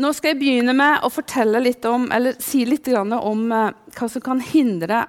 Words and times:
nå 0.00 0.10
skal 0.14 0.32
jeg 0.32 0.40
begynne 0.40 0.74
med 0.76 1.04
å 1.06 1.10
fortelle 1.12 1.60
litt 1.62 1.84
om, 1.86 2.08
eller 2.12 2.34
si 2.42 2.64
litt 2.66 2.88
om 2.90 3.52
eh, 3.52 3.70
hva 3.94 4.08
som 4.10 4.24
kan 4.24 4.40
hindre 4.42 5.04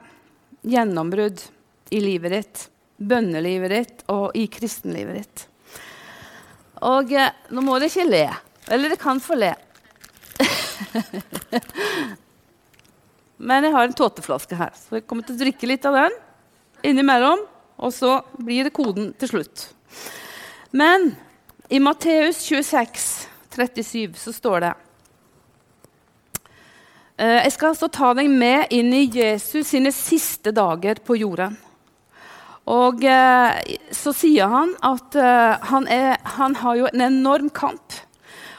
gjennombrudd 0.66 1.42
i 1.96 2.02
livet 2.02 2.32
ditt, 2.36 2.64
bønnelivet 2.98 3.74
ditt 3.74 4.04
og 4.14 4.38
i 4.38 4.46
kristenlivet 4.52 5.16
ditt. 5.22 5.48
Og 6.86 7.14
eh, 7.16 7.34
nå 7.50 7.64
må 7.66 7.80
dere 7.80 7.90
ikke 7.90 8.10
le. 8.10 8.28
Eller 8.70 8.90
dere 8.92 9.02
kan 9.02 9.22
få 9.22 9.38
le. 9.40 9.54
Men 13.38 13.66
jeg 13.68 13.76
har 13.76 13.88
en 13.88 13.98
tåteflaske 13.98 14.58
her, 14.58 14.74
så 14.78 15.00
jeg 15.00 15.06
kommer 15.10 15.26
til 15.26 15.36
å 15.36 15.42
drikke 15.42 15.70
litt 15.70 15.86
av 15.90 15.98
den 15.98 16.14
innimellom. 16.86 17.42
Og 17.76 17.92
så 17.92 18.22
blir 18.40 18.64
det 18.64 18.76
koden 18.76 19.10
til 19.20 19.34
slutt. 19.34 19.66
Men 20.72 21.12
i 21.68 21.82
Matteus 21.84 22.46
26, 22.48 23.28
37 23.56 24.18
så 24.20 24.34
står 24.36 24.66
det 24.66 24.74
eh, 27.18 27.44
Jeg 27.44 27.54
skal 27.56 27.74
altså 27.74 27.90
ta 27.92 28.14
deg 28.18 28.32
med 28.32 28.74
inn 28.76 28.92
i 28.94 29.06
Jesus 29.08 29.72
sine 29.72 29.94
siste 29.96 30.54
dager 30.56 31.02
på 31.06 31.18
jorden. 31.20 31.56
Og 32.66 33.04
eh, 33.06 33.78
så 33.94 34.14
sier 34.16 34.50
han 34.50 34.74
at 34.86 35.16
eh, 35.22 35.70
han, 35.70 35.88
er, 35.88 36.18
han, 36.38 36.58
har 36.64 36.82
jo 36.82 36.90
en 36.90 37.08
enorm 37.08 37.50
kamp. 37.54 38.02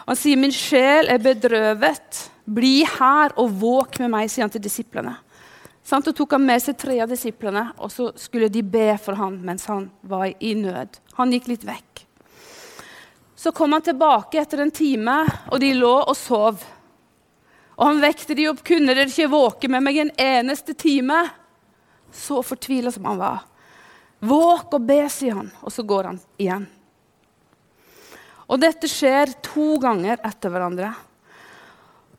Han 0.06 0.18
sier 0.18 0.38
'min 0.38 0.54
sjel 0.54 1.10
er 1.10 1.18
bedrøvet'. 1.18 2.30
Bli 2.46 2.84
her 2.86 3.34
og 3.42 3.56
våk 3.58 3.98
med 3.98 4.12
meg, 4.12 4.30
sier 4.30 4.46
han 4.46 4.54
til 4.54 4.62
disiplene. 4.62 5.16
Så 5.86 5.98
tok 6.02 6.32
han 6.34 6.46
med 6.46 6.62
seg 6.62 6.78
tre 6.78 7.00
av 7.02 7.10
disiplene, 7.10 7.72
og 7.78 7.90
så 7.90 8.12
skulle 8.18 8.48
de 8.50 8.62
be 8.62 8.92
for 8.98 9.18
ham 9.18 9.40
mens 9.42 9.66
han 9.70 9.88
var 10.02 10.30
i 10.38 10.54
nød. 10.54 10.98
Han 11.18 11.34
gikk 11.34 11.50
litt 11.50 11.66
vekk. 11.66 12.05
Så 13.36 13.52
kom 13.52 13.72
han 13.72 13.82
tilbake 13.82 14.40
etter 14.40 14.62
en 14.64 14.70
time, 14.70 15.18
og 15.52 15.60
de 15.60 15.74
lå 15.76 15.92
og 16.00 16.16
sov. 16.16 16.62
Og 17.76 17.84
han 17.84 18.00
vekte 18.00 18.34
de 18.34 18.48
opp. 18.48 18.62
'Kunne 18.64 18.94
dere 18.94 19.10
ikke 19.12 19.28
våke 19.28 19.68
med 19.68 19.84
meg 19.84 19.98
en 20.00 20.14
eneste 20.16 20.74
time?' 20.74 21.28
Så 22.12 22.40
fortvila 22.42 22.92
som 22.92 23.04
han 23.04 23.18
var. 23.18 23.44
'Våk 24.20 24.74
og 24.74 24.80
be', 24.80 25.08
sier 25.12 25.34
han, 25.34 25.52
og 25.60 25.72
så 25.72 25.82
går 25.82 26.04
han 26.04 26.20
igjen. 26.38 26.66
Og 28.48 28.60
dette 28.60 28.88
skjer 28.88 29.34
to 29.42 29.76
ganger 29.82 30.16
etter 30.24 30.50
hverandre. 30.50 30.94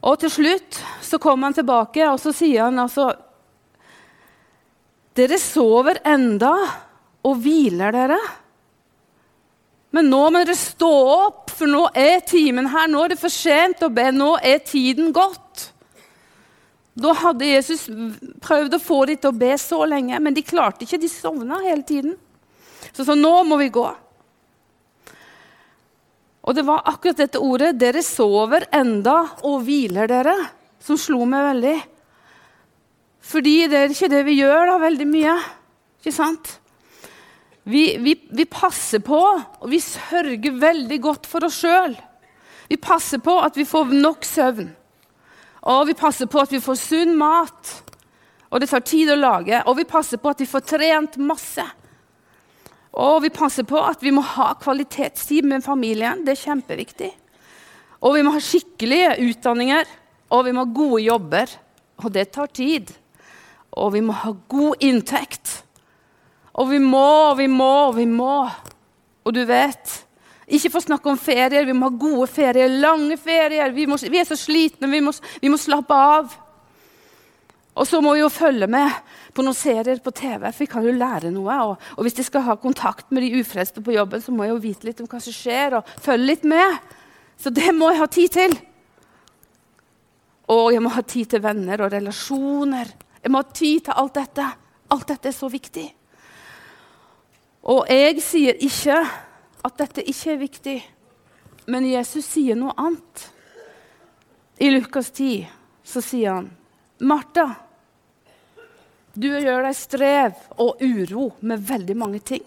Og 0.04 0.20
til 0.20 0.30
slutt 0.30 0.78
så 1.02 1.18
kommer 1.18 1.48
han 1.48 1.58
tilbake, 1.58 2.04
og 2.12 2.20
så 2.22 2.34
sier 2.36 2.68
han 2.68 2.80
altså 2.80 3.14
Dere 5.18 5.40
sover 5.42 5.98
enda 6.06 6.52
og 7.26 7.40
hviler 7.42 7.96
dere. 7.96 8.20
Men 9.98 10.12
nå 10.14 10.20
må 10.30 10.44
dere 10.44 10.54
stå 10.54 10.92
opp, 11.10 11.50
for 11.58 11.70
nå 11.70 11.88
er 11.98 12.20
timen 12.28 12.70
her. 12.70 12.86
Nå 12.92 13.02
er 13.02 13.16
det 13.16 13.22
for 13.22 13.34
sent 13.34 13.82
å 13.82 13.90
be. 13.90 14.12
Nå 14.14 14.36
er 14.46 14.62
tiden 14.62 15.10
gått. 15.16 15.72
Da 16.98 17.16
hadde 17.18 17.50
Jesus 17.50 17.88
prøvd 18.42 18.78
å 18.78 18.82
få 18.82 19.00
dem 19.10 19.18
til 19.22 19.32
å 19.32 19.38
be 19.38 19.50
så 19.62 19.80
lenge, 19.90 20.20
men 20.22 20.38
de 20.38 20.46
klarte 20.46 20.86
ikke. 20.86 21.00
De 21.02 21.10
sovna 21.10 21.64
hele 21.64 21.82
tiden. 21.86 22.14
Så 22.94 23.06
så 23.08 23.18
nå 23.18 23.32
må 23.50 23.58
vi 23.62 23.72
gå. 23.74 23.88
Og 26.48 26.56
det 26.56 26.64
var 26.66 26.86
akkurat 26.88 27.26
dette 27.26 27.42
ordet 27.42 27.74
'dere 27.76 28.06
sover 28.06 28.70
enda 28.72 29.18
og 29.44 29.66
hviler 29.66 30.08
dere', 30.08 30.38
som 30.80 30.98
slo 30.98 31.26
meg 31.26 31.44
veldig. 31.52 31.78
Fordi 33.22 33.58
det 33.68 33.78
er 33.82 33.92
ikke 33.92 34.14
det 34.14 34.24
vi 34.30 34.40
gjør 34.40 34.72
da, 34.72 34.78
veldig 34.78 35.08
mye. 35.10 35.36
Ikke 36.00 36.16
sant? 36.16 36.60
Vi, 37.68 37.98
vi, 38.00 38.14
vi 38.32 38.46
passer 38.48 39.02
på, 39.04 39.20
og 39.60 39.68
vi 39.68 39.80
sørger 39.84 40.54
veldig 40.56 41.00
godt 41.04 41.26
for 41.28 41.44
oss 41.44 41.58
sjøl. 41.60 41.98
Vi 42.68 42.78
passer 42.80 43.20
på 43.24 43.34
at 43.44 43.58
vi 43.60 43.66
får 43.68 43.92
nok 43.92 44.24
søvn. 44.28 44.70
Og 45.68 45.82
vi 45.90 45.96
passer 46.00 46.30
på 46.32 46.40
at 46.40 46.54
vi 46.54 46.62
får 46.64 46.80
sunn 46.80 47.12
mat. 47.20 47.74
Og 48.48 48.64
det 48.64 48.70
tar 48.72 48.86
tid 48.88 49.12
å 49.12 49.20
lage. 49.20 49.60
Og 49.68 49.76
vi 49.82 49.88
passer 49.88 50.22
på 50.22 50.32
at 50.32 50.40
vi 50.40 50.48
får 50.48 50.64
trent 50.64 51.20
masse. 51.20 51.66
Og 52.96 53.20
vi 53.26 53.34
passer 53.36 53.68
på 53.68 53.84
at 53.84 54.04
vi 54.04 54.16
må 54.16 54.24
ha 54.24 54.54
kvalitetstid 54.62 55.48
med 55.52 55.66
familien. 55.66 56.24
Det 56.24 56.38
er 56.38 56.44
kjempeviktig. 56.46 57.12
Og 58.00 58.16
vi 58.16 58.24
må 58.24 58.32
ha 58.32 58.42
skikkelige 58.44 59.18
utdanninger, 59.28 59.88
og 60.32 60.48
vi 60.48 60.54
må 60.56 60.64
ha 60.64 60.72
gode 60.80 61.04
jobber. 61.04 61.52
Og 62.00 62.12
det 62.16 62.30
tar 62.32 62.48
tid. 62.48 62.96
Og 63.76 63.92
vi 63.98 64.08
må 64.08 64.16
ha 64.24 64.32
god 64.48 64.88
inntekt. 64.88 65.67
Og 66.58 66.72
vi 66.72 66.80
må, 66.82 67.06
og 67.32 67.38
vi 67.38 67.48
må, 67.52 67.72
og 67.90 67.96
vi 68.00 68.08
må. 68.10 68.34
Og 69.28 69.36
du 69.36 69.44
vet 69.48 70.04
Ikke 70.48 70.72
for 70.72 70.80
å 70.80 70.88
snakke 70.88 71.12
om 71.12 71.18
ferier. 71.20 71.66
Vi 71.68 71.74
må 71.76 71.90
ha 71.90 72.00
gode 72.00 72.26
ferier, 72.32 72.72
lange 72.72 73.18
ferier. 73.20 73.74
Vi, 73.76 73.84
må, 73.84 73.98
vi 74.00 74.22
er 74.22 74.28
så 74.30 74.38
slitne, 74.40 74.88
vi 74.88 75.02
må, 75.04 75.12
vi 75.44 75.52
må 75.52 75.60
slappe 75.60 75.92
av. 75.92 76.38
Og 77.78 77.86
så 77.86 78.00
må 78.02 78.14
vi 78.16 78.22
jo 78.24 78.30
følge 78.32 78.70
med 78.72 78.94
på 79.36 79.44
noen 79.46 79.58
serier 79.58 80.00
på 80.02 80.14
TV, 80.16 80.48
for 80.48 80.64
vi 80.64 80.70
kan 80.72 80.88
jo 80.88 80.94
lære 80.96 81.34
noe. 81.36 81.58
Og, 81.68 81.90
og 81.98 82.08
hvis 82.08 82.16
de 82.18 82.26
skal 82.26 82.46
ha 82.48 82.56
kontakt 82.62 83.12
med 83.12 83.28
de 83.28 83.42
ufrelste 83.42 83.84
på 83.84 83.94
jobben, 83.94 84.24
så 84.24 84.32
må 84.32 84.48
jeg 84.48 84.56
jo 84.56 84.64
vite 84.64 84.88
litt 84.88 85.04
om 85.04 85.12
hva 85.12 85.20
som 85.22 85.36
skjer, 85.36 85.78
og 85.78 85.92
følge 86.02 86.32
litt 86.32 86.48
med. 86.48 86.96
Så 87.38 87.52
det 87.54 87.76
må 87.76 87.92
jeg 87.92 88.02
ha 88.02 88.10
tid 88.16 88.34
til. 88.40 88.58
Og 90.56 90.72
jeg 90.74 90.82
må 90.82 90.96
ha 90.96 91.04
tid 91.04 91.36
til 91.36 91.44
venner 91.44 91.84
og 91.84 91.92
relasjoner. 91.92 92.96
Jeg 93.20 93.36
må 93.36 93.44
ha 93.44 93.52
tid 93.52 93.86
til 93.90 94.00
alt 94.00 94.16
dette. 94.16 94.50
Alt 94.96 95.10
dette 95.12 95.30
er 95.30 95.36
så 95.36 95.52
viktig. 95.52 95.90
Og 97.68 97.88
jeg 97.92 98.22
sier 98.24 98.60
ikke 98.64 99.02
at 99.68 99.80
dette 99.82 100.06
ikke 100.08 100.34
er 100.34 100.40
viktig, 100.40 100.78
men 101.68 101.90
Jesus 101.90 102.30
sier 102.38 102.56
noe 102.56 102.76
annet. 102.80 103.26
I 104.64 104.72
Lukas 104.72 105.12
10 105.12 105.48
så 105.84 106.02
sier 106.02 106.40
han, 106.40 106.52
'Martha' 107.00 107.68
Du 109.18 109.32
gjør 109.34 109.64
deg 109.66 109.74
strev 109.74 110.42
og 110.62 110.82
uro 110.86 111.32
med 111.42 111.64
veldig 111.66 111.96
mange 111.98 112.20
ting. 112.22 112.44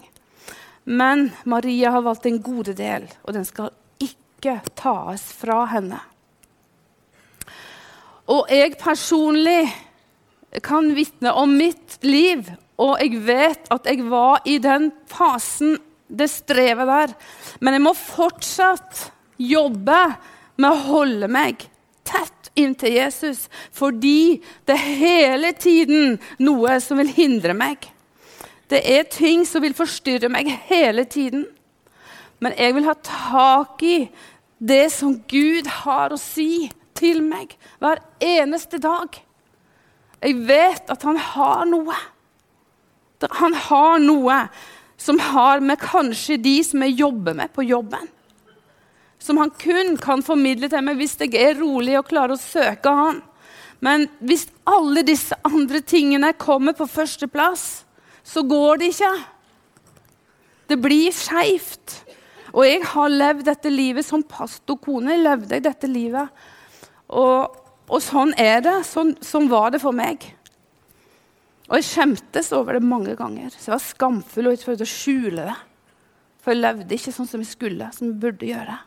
Men 0.86 1.32
Maria 1.42 1.90
har 1.90 2.04
valgt 2.06 2.28
en 2.30 2.38
gode 2.42 2.76
del, 2.78 3.08
og 3.26 3.34
den 3.34 3.46
skal 3.48 3.72
ikke 3.98 4.60
tas 4.78 5.24
fra 5.34 5.64
henne. 5.72 5.98
Og 8.30 8.46
jeg 8.54 8.78
personlig 8.78 9.66
kan 10.62 10.92
vitne 10.94 11.34
om 11.34 11.56
mitt 11.58 11.98
liv, 12.06 12.46
og 12.80 12.96
jeg 13.02 13.20
vet 13.26 13.68
at 13.72 13.86
jeg 13.88 14.04
var 14.08 14.40
i 14.48 14.56
den 14.62 14.90
fasen, 15.10 15.76
det 16.08 16.30
strevet 16.32 16.88
der. 16.88 17.12
Men 17.60 17.76
jeg 17.76 17.84
må 17.84 17.92
fortsatt 17.94 19.10
jobbe 19.40 20.00
med 20.60 20.70
å 20.70 20.86
holde 20.88 21.28
meg 21.30 21.68
tett 22.08 22.50
inn 22.58 22.74
til 22.78 22.96
Jesus 22.96 23.44
fordi 23.76 24.40
det 24.66 24.74
er 24.74 24.98
hele 25.00 25.52
tiden 25.54 26.18
noe 26.42 26.80
som 26.82 27.00
vil 27.00 27.12
hindre 27.14 27.54
meg. 27.56 27.84
Det 28.70 28.82
er 28.86 29.08
ting 29.10 29.44
som 29.46 29.62
vil 29.64 29.74
forstyrre 29.74 30.30
meg 30.30 30.50
hele 30.68 31.04
tiden. 31.10 31.46
Men 32.40 32.54
jeg 32.56 32.74
vil 32.76 32.86
ha 32.86 32.94
tak 33.04 33.82
i 33.84 33.96
det 34.58 34.86
som 34.94 35.18
Gud 35.28 35.68
har 35.82 36.12
å 36.14 36.20
si 36.20 36.70
til 36.96 37.22
meg 37.24 37.56
hver 37.82 38.02
eneste 38.22 38.80
dag. 38.82 39.16
Jeg 40.20 40.36
vet 40.48 40.90
at 40.92 41.04
han 41.06 41.18
har 41.32 41.64
noe. 41.68 41.96
Han 43.40 43.54
har 43.54 43.98
noe 44.00 44.38
som 45.00 45.18
har 45.20 45.60
med 45.64 45.80
kanskje 45.80 46.38
de 46.40 46.56
som 46.64 46.82
jeg 46.84 46.98
jobber 47.00 47.36
med 47.36 47.52
på 47.52 47.64
jobben 47.64 48.08
som 49.20 49.36
han 49.36 49.50
kun 49.50 49.96
kan 50.00 50.22
formidle 50.24 50.70
til 50.72 50.84
meg 50.84 50.98
hvis 51.00 51.18
jeg 51.20 51.36
er 51.36 51.58
rolig 51.60 51.98
og 51.98 52.08
klarer 52.08 52.34
å 52.34 52.40
søke 52.40 52.92
han. 52.96 53.20
Men 53.84 54.06
hvis 54.24 54.46
alle 54.68 55.04
disse 55.04 55.36
andre 55.46 55.80
tingene 55.84 56.32
kommer 56.40 56.76
på 56.76 56.88
førsteplass, 56.88 57.84
så 58.24 58.44
går 58.44 58.80
det 58.80 58.90
ikke. 58.94 59.12
Det 60.72 60.78
blir 60.80 61.12
skeivt. 61.16 62.00
Og 62.52 62.64
jeg 62.66 62.82
har 62.92 63.12
levd 63.12 63.46
dette 63.48 63.72
livet 63.72 64.06
som 64.06 64.24
pastorkone. 64.24 65.16
levde 65.20 65.56
jeg 65.56 65.64
dette 65.64 65.88
livet. 65.88 66.28
Og, 67.08 67.56
og 67.88 68.02
sånn 68.04 68.34
er 68.40 68.60
det. 68.64 68.76
Sånn, 68.88 69.14
sånn, 69.24 69.48
var 69.52 69.72
det 69.72 69.80
for 69.82 69.96
meg. 69.96 70.26
Og 71.70 71.78
jeg 71.78 71.86
skjemtes 71.86 72.50
over 72.56 72.76
det 72.76 72.84
mange 72.84 73.14
ganger. 73.16 73.50
Så 73.54 73.70
jeg 73.70 73.76
var 73.76 73.84
skamfull 73.86 74.50
og 74.50 74.56
jeg 74.56 74.64
prøvde 74.66 74.86
å 74.86 74.90
skjule 74.90 75.48
det. 75.48 75.58
For 76.42 76.52
jeg 76.52 76.64
levde 76.64 76.96
ikke 76.96 77.14
sånn 77.14 77.28
som 77.30 77.42
jeg 77.44 77.52
skulle, 77.52 77.90
som 77.94 78.10
jeg 78.10 78.22
burde 78.22 78.48
gjøre 78.48 78.80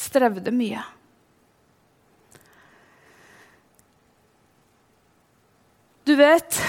strevde 0.00 0.52
mye. 0.54 0.82
Du 6.04 6.16
vet 6.16 6.60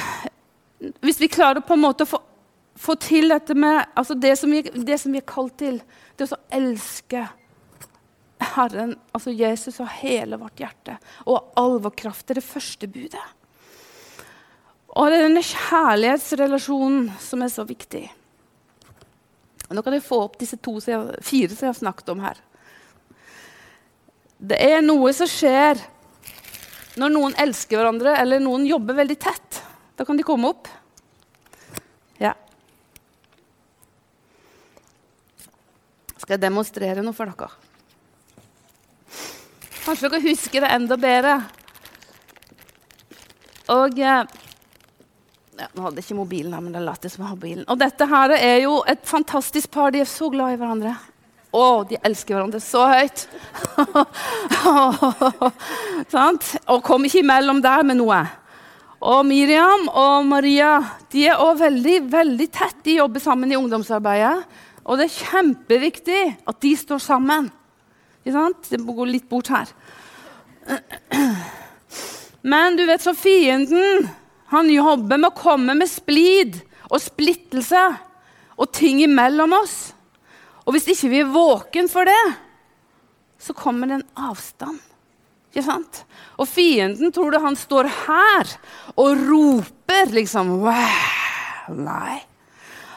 Hvis 1.02 1.22
vi 1.22 1.28
klarer 1.30 1.62
på 1.62 1.76
en 1.78 1.84
måte 1.84 2.06
å 2.06 2.10
få, 2.10 2.18
få 2.74 2.96
til 3.02 3.30
dette 3.30 3.54
med 3.54 3.84
altså 3.94 4.16
det, 4.18 4.34
som 4.40 4.50
vi, 4.50 4.64
det 4.66 4.98
som 4.98 5.14
vi 5.14 5.20
er 5.22 5.28
kalt 5.30 5.54
til, 5.62 5.78
det 6.18 6.26
å 6.26 6.40
elske 6.58 7.28
Herren, 8.42 8.96
altså 9.14 9.30
Jesus, 9.30 9.78
av 9.84 9.92
hele 10.00 10.40
vårt 10.42 10.58
hjerte 10.64 10.96
og 11.30 11.54
all 11.62 11.78
vår 11.84 11.94
kraft. 12.02 12.26
Det 12.26 12.34
er 12.34 12.40
det 12.40 12.48
første 12.48 12.90
budet. 12.90 13.22
Og 14.92 15.08
det 15.08 15.20
er 15.20 15.28
denne 15.30 15.44
kjærlighetsrelasjonen 15.46 17.12
som 17.24 17.44
er 17.46 17.52
så 17.54 17.64
viktig. 17.68 18.04
Nå 19.72 19.84
kan 19.86 19.96
jeg 19.96 20.04
få 20.04 20.20
opp 20.26 20.36
disse 20.42 20.58
to, 20.60 20.74
fire 20.84 21.54
som 21.56 21.68
jeg 21.68 21.72
har 21.72 21.80
snakket 21.80 22.12
om 22.12 22.24
her. 22.26 22.40
Det 24.42 24.58
er 24.60 24.82
noe 24.84 25.14
som 25.16 25.30
skjer 25.30 25.80
når 27.00 27.14
noen 27.14 27.38
elsker 27.40 27.80
hverandre, 27.80 28.18
eller 28.20 28.42
noen 28.44 28.66
jobber 28.68 28.98
veldig 28.98 29.16
tett. 29.22 29.62
Da 29.96 30.04
kan 30.04 30.20
de 30.20 30.26
komme 30.28 30.50
opp. 30.52 30.68
Ja. 32.20 32.34
Skal 36.18 36.36
jeg 36.36 36.44
demonstrere 36.44 37.06
noe 37.06 37.16
for 37.16 37.32
dere? 37.32 37.52
Kanskje 39.86 40.12
dere 40.12 40.26
husker 40.28 40.66
det 40.66 40.76
enda 40.76 41.00
bedre. 41.00 41.38
Og 43.72 44.02
eh, 44.04 44.41
ja, 45.62 45.68
Nå 45.78 45.86
hadde 45.86 46.02
jeg 46.02 46.08
ikke 46.08 46.18
mobilen 46.18 46.54
her, 46.56 46.62
men 46.64 46.74
det 46.74 46.80
er 46.82 46.88
latt 46.88 47.06
som 47.06 47.22
jeg 47.22 47.30
har 47.30 47.38
mobilen. 47.38 47.66
Og 47.70 47.78
dette 47.78 48.08
her 48.10 48.34
er 48.38 48.60
jo 48.64 48.80
et 48.90 49.02
fantastisk 49.06 49.70
par. 49.74 49.94
De 49.94 50.02
er 50.02 50.10
så 50.10 50.30
glad 50.34 50.56
i 50.56 50.60
hverandre. 50.62 50.96
Å, 51.52 51.84
de 51.86 52.00
elsker 52.08 52.38
hverandre 52.38 52.62
så 52.64 52.86
høyt! 52.90 53.26
og 56.72 56.80
kom 56.88 57.06
ikke 57.06 57.22
imellom 57.22 57.60
der 57.62 57.84
med 57.86 58.00
noe. 58.00 58.22
Og 59.02 59.26
Miriam 59.28 59.88
og 59.90 60.28
Maria 60.30 60.76
de 61.12 61.26
er 61.28 61.42
også 61.42 61.66
veldig, 61.66 61.98
veldig 62.14 62.48
tett. 62.54 62.78
De 62.86 63.00
jobber 63.00 63.22
sammen 63.24 63.52
i 63.52 63.58
ungdomsarbeidet. 63.60 64.46
Og 64.86 64.98
det 64.98 65.08
er 65.08 65.18
kjempeviktig 65.28 66.22
at 66.50 66.62
de 66.64 66.72
står 66.78 67.02
sammen. 67.04 67.52
Ikke 68.22 68.38
sant? 68.38 68.72
Det 68.72 68.80
må 68.82 68.96
gå 68.98 69.06
litt 69.10 69.28
bort 69.30 69.52
her. 69.54 69.70
Men 72.54 72.78
du 72.80 72.88
vet 72.88 73.04
så 73.04 73.14
fienden 73.18 74.08
han 74.52 74.70
jobber 74.72 75.18
med 75.18 75.32
å 75.32 75.38
komme 75.38 75.76
med 75.80 75.90
splid 75.90 76.60
og 76.90 77.00
splittelse 77.00 77.82
og 78.60 78.72
ting 78.76 79.00
imellom 79.04 79.56
oss. 79.56 79.94
Og 80.66 80.76
hvis 80.76 80.90
ikke 80.92 81.12
vi 81.12 81.22
er 81.24 81.32
våken 81.32 81.88
for 81.92 82.08
det, 82.08 82.24
så 83.42 83.56
kommer 83.58 83.90
det 83.90 84.00
en 84.02 84.26
avstand. 84.30 84.82
Ikke 85.52 85.64
sant? 85.66 86.04
Og 86.40 86.48
fienden 86.48 87.12
tror 87.16 87.34
du 87.34 87.40
han 87.44 87.58
står 87.60 87.90
her 88.06 88.52
og 88.96 89.24
roper 89.28 90.14
liksom 90.16 90.54
wow. 90.64 91.72
Nei. 91.72 92.20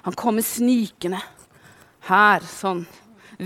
Han 0.04 0.18
kommer 0.18 0.44
snikende 0.44 1.22
her, 2.10 2.44
sånn 2.44 2.84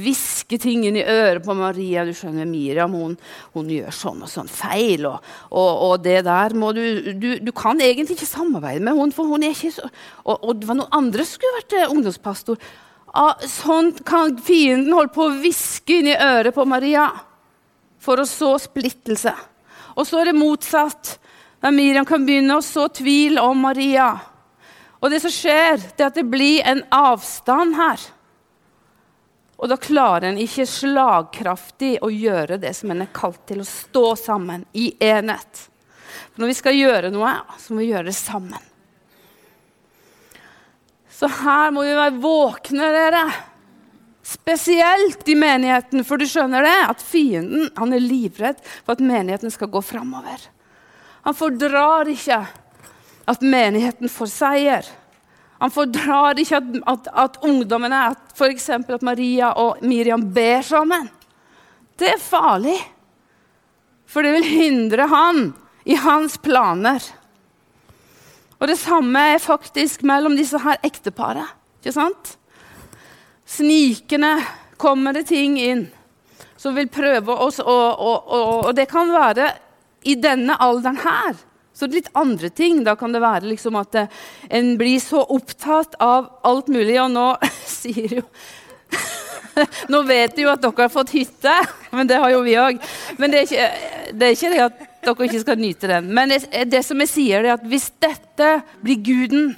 hviske 0.00 0.58
ting 0.62 0.84
inn 0.88 0.96
i 1.00 1.04
øret 1.04 1.44
på 1.44 1.54
Maria. 1.58 2.04
Du 2.06 2.14
skjønner, 2.16 2.48
Miriam 2.48 2.94
hun, 2.96 3.16
hun 3.54 3.70
gjør 3.72 3.94
sånn 3.94 4.24
og 4.24 4.30
sånn 4.32 4.50
feil. 4.50 5.06
Og, 5.10 5.30
og, 5.50 5.70
og 5.88 5.94
det 6.04 6.22
der 6.26 6.56
må 6.58 6.72
du, 6.76 7.12
du, 7.18 7.30
du 7.42 7.52
kan 7.56 7.80
egentlig 7.84 8.18
ikke 8.18 8.30
samarbeide 8.30 8.84
med 8.84 8.96
henne, 8.98 9.16
for 9.16 9.30
hun 9.30 9.46
er 9.46 9.56
ikke 9.56 9.74
så 9.76 9.88
Og, 10.24 10.36
og 10.36 10.58
det 10.60 10.68
var 10.68 10.78
noen 10.78 10.98
andre 10.98 11.24
som 11.24 11.38
skulle 11.38 11.60
vært 11.60 11.76
eh, 11.78 11.92
ungdomspastor. 11.94 12.58
Ah, 13.18 13.38
sånn 13.48 13.94
kan 14.06 14.36
fienden 14.44 14.92
holde 14.92 15.14
på 15.14 15.26
å 15.26 15.36
hviske 15.40 16.00
inn 16.00 16.10
i 16.12 16.18
øret 16.18 16.54
på 16.54 16.66
Maria 16.68 17.08
for 18.02 18.20
å 18.20 18.26
så 18.28 18.54
splittelse. 18.60 19.32
Og 19.96 20.06
så 20.06 20.20
er 20.20 20.30
det 20.30 20.38
motsatt. 20.38 21.16
Der 21.58 21.74
Miriam 21.74 22.06
kan 22.06 22.22
begynne 22.26 22.58
å 22.58 22.62
så 22.62 22.86
tvil 22.94 23.40
om 23.42 23.64
Maria. 23.64 24.12
Og 24.98 25.10
det 25.10 25.22
som 25.22 25.32
skjer, 25.32 25.80
det 25.96 26.04
er 26.04 26.10
at 26.10 26.18
det 26.18 26.26
blir 26.26 26.62
en 26.66 26.84
avstand 26.94 27.76
her. 27.78 28.02
Og 29.58 29.70
da 29.70 29.78
klarer 29.80 30.30
en 30.30 30.38
ikke 30.38 30.66
slagkraftig 30.70 31.96
å 32.06 32.10
gjøre 32.14 32.60
det 32.62 32.70
som 32.78 32.92
en 32.94 33.02
er 33.02 33.10
kalt 33.14 33.42
til, 33.48 33.64
å 33.64 33.66
stå 33.66 34.12
sammen 34.20 34.62
i 34.78 34.92
enhet. 35.02 35.64
For 36.30 36.42
når 36.44 36.52
vi 36.52 36.58
skal 36.60 36.78
gjøre 36.78 37.10
noe, 37.10 37.32
så 37.58 37.74
må 37.74 37.82
vi 37.82 37.90
gjøre 37.90 38.10
det 38.10 38.16
sammen. 38.16 38.68
Så 41.10 41.26
her 41.40 41.72
må 41.74 41.82
vi 41.82 41.96
være 41.98 42.20
våkne, 42.22 42.92
dere. 42.94 43.24
Spesielt 44.22 45.26
i 45.26 45.34
menigheten, 45.34 46.04
for 46.06 46.20
du 46.20 46.28
skjønner 46.28 46.62
det, 46.62 46.76
at 46.92 47.02
fienden 47.02 47.70
han 47.78 47.96
er 47.96 48.04
livredd 48.04 48.62
for 48.84 48.94
at 48.94 49.02
menigheten 49.02 49.50
skal 49.50 49.72
gå 49.72 49.82
framover. 49.82 50.44
Han 51.26 51.34
fordrar 51.34 52.10
ikke 52.12 52.38
at 53.28 53.42
menigheten 53.42 54.12
får 54.12 54.30
seier. 54.30 54.90
Han 55.58 55.72
fordrar 55.74 56.38
ikke 56.38 56.60
at, 56.60 56.74
at, 56.86 57.08
at 57.24 57.38
ungdommene, 57.42 58.02
f.eks. 58.34 58.68
at 58.70 59.02
Maria 59.06 59.50
og 59.58 59.82
Miriam 59.82 60.22
ber 60.34 60.62
sammen. 60.62 61.08
Det 61.98 62.12
er 62.12 62.22
farlig. 62.22 62.78
For 64.08 64.22
det 64.24 64.36
vil 64.38 64.46
hindre 64.46 65.08
han 65.10 65.48
i 65.88 65.98
hans 65.98 66.38
planer. 66.38 67.02
Og 68.58 68.70
det 68.70 68.78
samme 68.78 69.20
er 69.34 69.42
faktisk 69.42 70.02
mellom 70.06 70.36
disse 70.38 70.58
her 70.62 70.78
ekteparet. 70.86 71.50
Ikke 71.80 71.94
sant? 71.94 72.34
Snikende 73.48 74.36
kommer 74.78 75.16
det 75.16 75.28
ting 75.30 75.58
inn 75.58 75.86
som 76.58 76.74
vil 76.74 76.88
prøve 76.90 77.34
oss, 77.38 77.60
og, 77.62 78.00
og, 78.02 78.24
og, 78.26 78.48
og 78.66 78.72
det 78.74 78.88
kan 78.90 79.10
være 79.14 79.52
i 80.10 80.16
denne 80.18 80.56
alderen 80.58 80.98
her 81.02 81.36
så 81.78 81.86
litt 81.86 82.10
andre 82.18 82.50
ting. 82.50 82.82
Da 82.84 82.96
kan 82.98 83.14
det 83.14 83.22
være 83.22 83.52
liksom 83.52 83.78
at 83.78 83.94
eh, 83.98 84.16
en 84.58 84.74
blir 84.80 84.98
så 85.02 85.22
opptatt 85.22 85.94
av 86.02 86.30
alt 86.48 86.70
mulig. 86.72 86.96
Og 87.04 87.12
nå 87.14 87.28
sier 87.78 88.20
jo 88.20 88.26
Nå 89.92 90.00
vet 90.06 90.36
de 90.36 90.44
jo 90.44 90.52
at 90.52 90.62
dere 90.62 90.84
har 90.86 90.92
fått 90.92 91.10
hytte, 91.16 91.54
men 91.96 92.08
det 92.08 92.20
har 92.22 92.30
jo 92.30 92.44
vi 92.46 92.54
òg. 92.60 92.78
Men 93.18 93.32
det 93.32 93.40
er, 93.40 93.48
ikke, 93.48 94.12
det 94.14 94.28
er, 94.28 94.36
ikke, 94.36 94.50
det 94.52 94.60
at 94.64 94.84
dere 95.06 95.28
ikke 95.28 95.40
skal 95.42 95.62
nyte 95.62 95.90
den. 95.90 96.12
Men 96.14 96.34
det, 96.34 96.44
det 96.70 96.84
som 96.86 97.02
jeg 97.02 97.10
sier, 97.10 97.42
er 97.42 97.56
at 97.56 97.66
hvis 97.66 97.88
dette 98.00 98.52
blir 98.84 99.02
guden, 99.02 99.50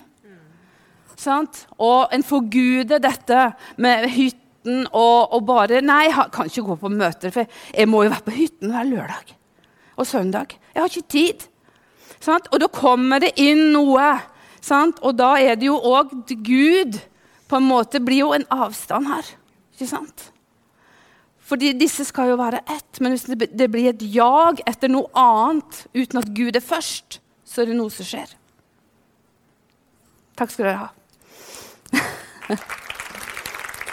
sant? 1.20 1.66
og 1.76 2.08
en 2.16 2.25
forguder 2.25 3.02
dette 3.02 3.50
med 3.76 4.08
hytten 4.08 4.87
og, 4.88 5.34
og, 5.37 5.44
bare 5.49 5.82
Nei, 5.84 6.06
jeg 6.08 6.32
kan 6.32 6.49
ikke 6.49 6.64
gå 6.64 6.78
på 6.81 6.93
møter, 6.93 7.32
for 7.34 7.61
jeg 7.76 7.88
må 7.88 8.05
jo 8.05 8.12
være 8.12 8.26
på 8.26 8.37
hytten 8.37 8.73
hver 8.73 8.88
lørdag 8.88 9.37
og 10.00 10.08
søndag. 10.08 10.56
Jeg 10.73 10.81
har 10.81 10.88
ikke 10.88 11.12
tid. 11.12 11.50
Sant? 12.20 12.49
Og 12.52 12.61
da 12.61 12.69
kommer 12.72 13.22
det 13.22 13.32
inn 13.40 13.70
noe. 13.75 14.11
Sant? 14.61 15.00
Og 15.05 15.17
da 15.17 15.34
er 15.40 15.56
det 15.56 15.70
jo 15.70 15.78
òg 15.78 16.12
Gud 16.44 17.00
på 17.50 17.58
en 17.58 17.67
måte 17.67 18.00
blir 18.05 18.22
jo 18.22 18.34
en 18.37 18.46
avstand 18.55 19.08
her. 19.11 19.32
Ikke 19.75 19.88
sant? 19.90 20.28
Fordi 21.50 21.72
disse 21.75 22.05
skal 22.06 22.31
jo 22.31 22.37
være 22.38 22.61
ett. 22.70 23.00
Men 23.00 23.17
hvis 23.17 23.26
det 23.26 23.70
blir 23.72 23.90
et 23.90 24.02
jag 24.14 24.61
etter 24.70 24.93
noe 24.93 25.11
annet 25.19 25.87
uten 25.96 26.20
at 26.20 26.31
Gud 26.37 26.55
er 26.56 26.62
først, 26.62 27.19
så 27.43 27.62
er 27.62 27.72
det 27.72 27.78
noe 27.81 27.90
som 27.90 28.06
skjer. 28.06 28.37
Takk 30.38 30.52
skal 30.52 30.69
dere 30.69 30.82
ha. 30.84 30.88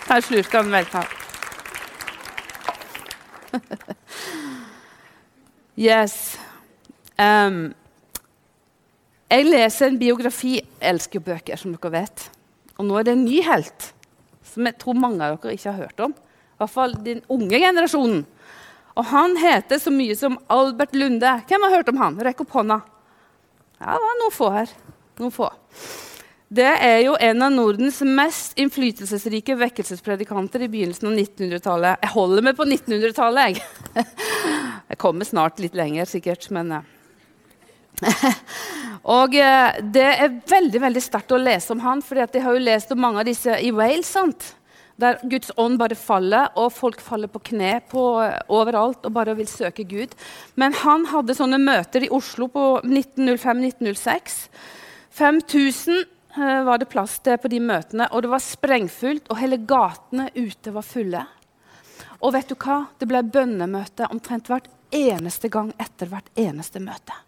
Her 0.07 0.21
slurka 0.23 0.62
han 0.62 0.71
vel. 0.75 0.88
Yes. 5.78 6.40
Um, 7.19 7.75
jeg 9.27 9.43
leser 9.47 9.89
en 9.89 9.99
biografi. 9.99 10.55
Jeg 10.61 10.93
elsker 10.93 11.23
bøker, 11.23 11.59
som 11.59 11.73
dere 11.75 11.93
vet. 11.93 12.29
Og 12.77 12.87
nå 12.87 12.97
er 12.99 13.07
det 13.07 13.17
en 13.17 13.25
ny 13.25 13.41
helt 13.45 13.91
som 14.47 14.65
jeg 14.65 14.77
tror 14.81 14.97
mange 14.97 15.21
av 15.21 15.37
dere 15.37 15.57
ikke 15.57 15.73
har 15.73 15.87
hørt 15.87 16.03
om. 16.07 16.15
I 16.15 16.61
hvert 16.61 16.73
fall 16.73 16.95
den 17.05 17.21
unge 17.33 17.59
generasjonen. 17.61 18.23
Og 18.97 19.05
Han 19.11 19.35
heter 19.37 19.77
så 19.81 19.93
mye 19.93 20.15
som 20.17 20.39
Albert 20.49 20.95
Lunde. 20.97 21.35
Hvem 21.47 21.65
har 21.67 21.75
hørt 21.75 21.91
om 21.91 21.99
han? 22.01 22.17
Rekk 22.25 22.41
opp 22.45 22.55
hånda. 22.57 22.79
Ja, 23.77 23.93
det 23.93 24.01
var 24.07 24.19
noen 24.23 24.33
få 24.33 24.49
her. 24.55 24.71
Noen 25.19 25.35
få. 25.35 25.51
Det 26.47 26.65
er 26.65 27.01
jo 27.03 27.13
en 27.19 27.43
av 27.43 27.51
Nordens 27.51 27.99
mest 28.07 28.57
innflytelsesrike 28.57 29.57
vekkelsespredikanter 29.59 30.63
i 30.63 30.69
begynnelsen 30.71 31.11
av 31.11 31.17
1900-tallet. 31.19 32.05
Jeg 32.05 32.13
holder 32.15 32.47
meg 32.47 32.57
på 32.57 32.65
1900-tallet, 32.65 33.57
jeg. 33.59 34.05
Jeg 34.87 34.97
kommer 35.01 35.27
snart 35.27 35.59
litt 35.59 35.75
lenger, 35.75 36.07
sikkert, 36.07 36.47
men 36.55 36.71
eh. 36.71 36.85
Og 39.18 39.35
eh, 39.39 39.80
Det 39.81 40.06
er 40.06 40.37
veldig 40.49 40.81
veldig 40.83 41.04
sterkt 41.04 41.33
å 41.33 41.42
lese 41.42 41.73
om 41.73 41.81
han, 41.85 42.04
for 42.04 42.19
jeg 42.19 42.44
har 42.44 42.56
jo 42.56 42.63
lest 42.63 42.94
om 42.94 43.01
mange 43.01 43.23
av 43.23 43.30
disse 43.30 43.56
i 43.63 43.71
Wales. 43.75 44.09
Sant? 44.11 44.54
Der 44.97 45.19
Guds 45.30 45.51
ånd 45.61 45.77
bare 45.77 45.95
faller, 45.97 46.49
og 46.57 46.71
folk 46.73 47.01
faller 47.06 47.30
på 47.30 47.44
kne 47.51 47.75
på, 47.89 48.04
overalt 48.49 49.06
og 49.06 49.13
bare 49.13 49.35
vil 49.37 49.49
søke 49.49 49.85
Gud. 49.85 50.16
Men 50.57 50.73
han 50.81 51.06
hadde 51.11 51.37
sånne 51.37 51.59
møter 51.61 52.07
i 52.07 52.11
Oslo 52.13 52.49
på 52.49 52.66
1905-1906. 52.81 54.39
5000 55.18 56.01
eh, 56.01 56.63
var 56.66 56.81
det 56.81 56.89
plass 56.89 57.19
til 57.21 57.37
på 57.42 57.51
de 57.54 57.61
møtene, 57.61 58.09
og 58.09 58.25
det 58.25 58.33
var 58.33 58.44
sprengfullt, 58.44 59.30
og 59.30 59.42
hele 59.42 59.61
gatene 59.69 60.31
ute 60.33 60.73
var 60.73 60.85
fulle. 60.85 61.23
Og 62.18 62.33
vet 62.33 62.49
du 62.49 62.57
hva? 62.57 62.87
Det 62.97 63.06
ble 63.09 63.21
bønnemøte 63.21 64.09
omtrent 64.09 64.49
hvert 64.49 64.69
eneste 64.89 65.51
gang 65.54 65.69
etter 65.77 66.09
hvert 66.09 66.33
eneste 66.33 66.81
møte. 66.81 67.26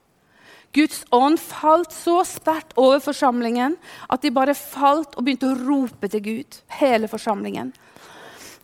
Guds 0.76 1.02
ånd 1.16 1.40
falt 1.42 1.94
så 1.96 2.20
sterkt 2.28 2.76
over 2.78 3.02
forsamlingen 3.02 3.78
at 4.08 4.22
de 4.22 4.32
bare 4.34 4.54
falt 4.58 5.16
og 5.18 5.26
begynte 5.26 5.50
å 5.50 5.58
rope 5.58 6.10
til 6.12 6.22
Gud, 6.26 6.60
hele 6.80 7.10
forsamlingen. 7.10 7.72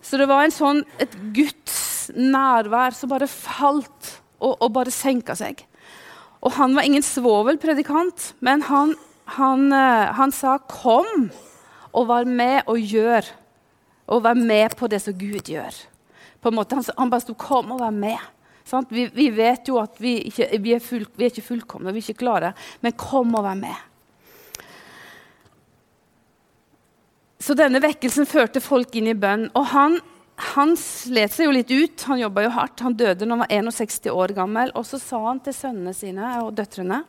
Så 0.06 0.20
det 0.22 0.28
var 0.30 0.46
sånn, 0.54 0.84
et 1.02 1.16
Guds 1.34 2.12
nærvær 2.14 2.94
som 2.94 3.10
bare 3.10 3.30
falt 3.30 4.12
og, 4.38 4.54
og 4.60 4.70
bare 4.76 4.94
senka 4.94 5.34
seg. 5.38 5.64
Og 6.46 6.54
han 6.60 6.76
var 6.78 6.86
ingen 6.86 7.02
svovelpredikant, 7.02 8.36
men 8.46 8.62
han, 8.68 8.94
han, 9.38 9.72
eh, 9.74 10.14
han, 10.14 10.32
sa 10.32 10.60
'kom' 10.60 11.32
og 11.94 12.08
vær 12.08 12.26
med 12.26 12.62
og 12.68 12.78
gjør. 12.78 13.26
Og 14.08 14.22
vær 14.24 14.38
med 14.38 14.78
på 14.78 14.88
det 14.88 15.02
som 15.02 15.18
Gud 15.18 15.50
gjør. 15.50 15.74
På 16.42 16.50
en 16.50 16.56
måte, 16.56 16.76
Han, 16.76 16.86
han 16.98 17.10
bare 17.10 17.22
sto 17.22 17.34
'kom 17.34 17.72
og 17.72 17.80
vær 17.80 17.90
med'. 17.90 18.30
Vi, 18.90 19.06
vi, 19.14 19.30
vet 19.30 19.70
jo 19.70 19.78
at 19.78 20.00
vi, 20.02 20.16
ikke, 20.30 20.48
vi, 20.62 20.74
er 20.74 20.82
full, 20.82 21.06
vi, 21.16 21.28
er 21.28 21.34
ikke 21.34 21.46
fullkomne, 21.46 21.94
vi 21.94 22.02
er 22.02 22.08
ikke 22.08 22.24
klare. 22.24 22.54
Men 22.82 22.98
kom 22.98 23.36
og 23.38 23.46
vær 23.46 23.60
med. 23.60 23.84
Så 27.46 27.54
denne 27.54 27.82
vekkelsen 27.84 28.26
førte 28.26 28.64
folk 28.64 28.96
inn 28.98 29.12
i 29.12 29.18
bønn. 29.18 29.48
Og 29.54 29.68
han, 29.70 30.00
han 30.56 30.74
slet 30.82 31.36
seg 31.36 31.46
jo 31.46 31.54
litt 31.54 31.70
ut. 31.70 32.08
Han 32.10 32.24
jobba 32.24 32.48
jo 32.48 32.56
hardt. 32.56 32.82
Han 32.88 32.98
døde 32.98 33.28
når 33.28 33.38
han 33.38 33.44
var 33.46 33.76
61 33.78 34.10
år 34.10 34.34
gammel. 34.40 34.74
Og 34.74 34.88
så 34.90 34.98
sa 35.02 35.22
han 35.28 35.44
til 35.46 35.54
sønnene 35.54 35.94
sine 35.94 36.40
og 36.42 36.56
døtrene 36.58 37.04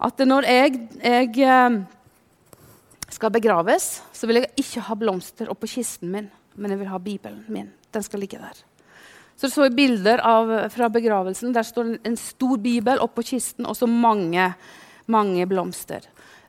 at 0.00 0.22
når 0.24 0.46
jeg, 0.48 0.76
jeg 1.04 1.42
eh, 1.44 1.74
skal 3.12 3.32
begraves, 3.34 3.90
så 4.16 4.28
vil 4.28 4.40
jeg 4.40 4.52
ikke 4.62 4.86
ha 4.86 4.96
blomster 4.96 5.50
oppå 5.52 5.68
kisten 5.68 6.08
min, 6.14 6.30
men 6.56 6.72
jeg 6.72 6.80
vil 6.80 6.88
ha 6.92 7.00
Bibelen 7.04 7.44
min. 7.52 7.68
Den 7.92 8.06
skal 8.06 8.22
ligge 8.24 8.40
der. 8.40 8.62
Så 9.40 9.48
så 9.48 9.64
jeg 9.64 9.76
bilder 9.78 10.20
av, 10.20 10.50
fra 10.68 10.90
begravelsen. 10.92 11.54
Der 11.56 11.64
står 11.64 11.94
en 12.04 12.18
stor 12.20 12.58
bibel 12.60 13.00
oppå 13.00 13.24
kisten 13.24 13.64
og 13.64 13.78
så 13.78 13.88
mange, 13.88 14.50
mange 15.08 15.46
blomster 15.48 16.04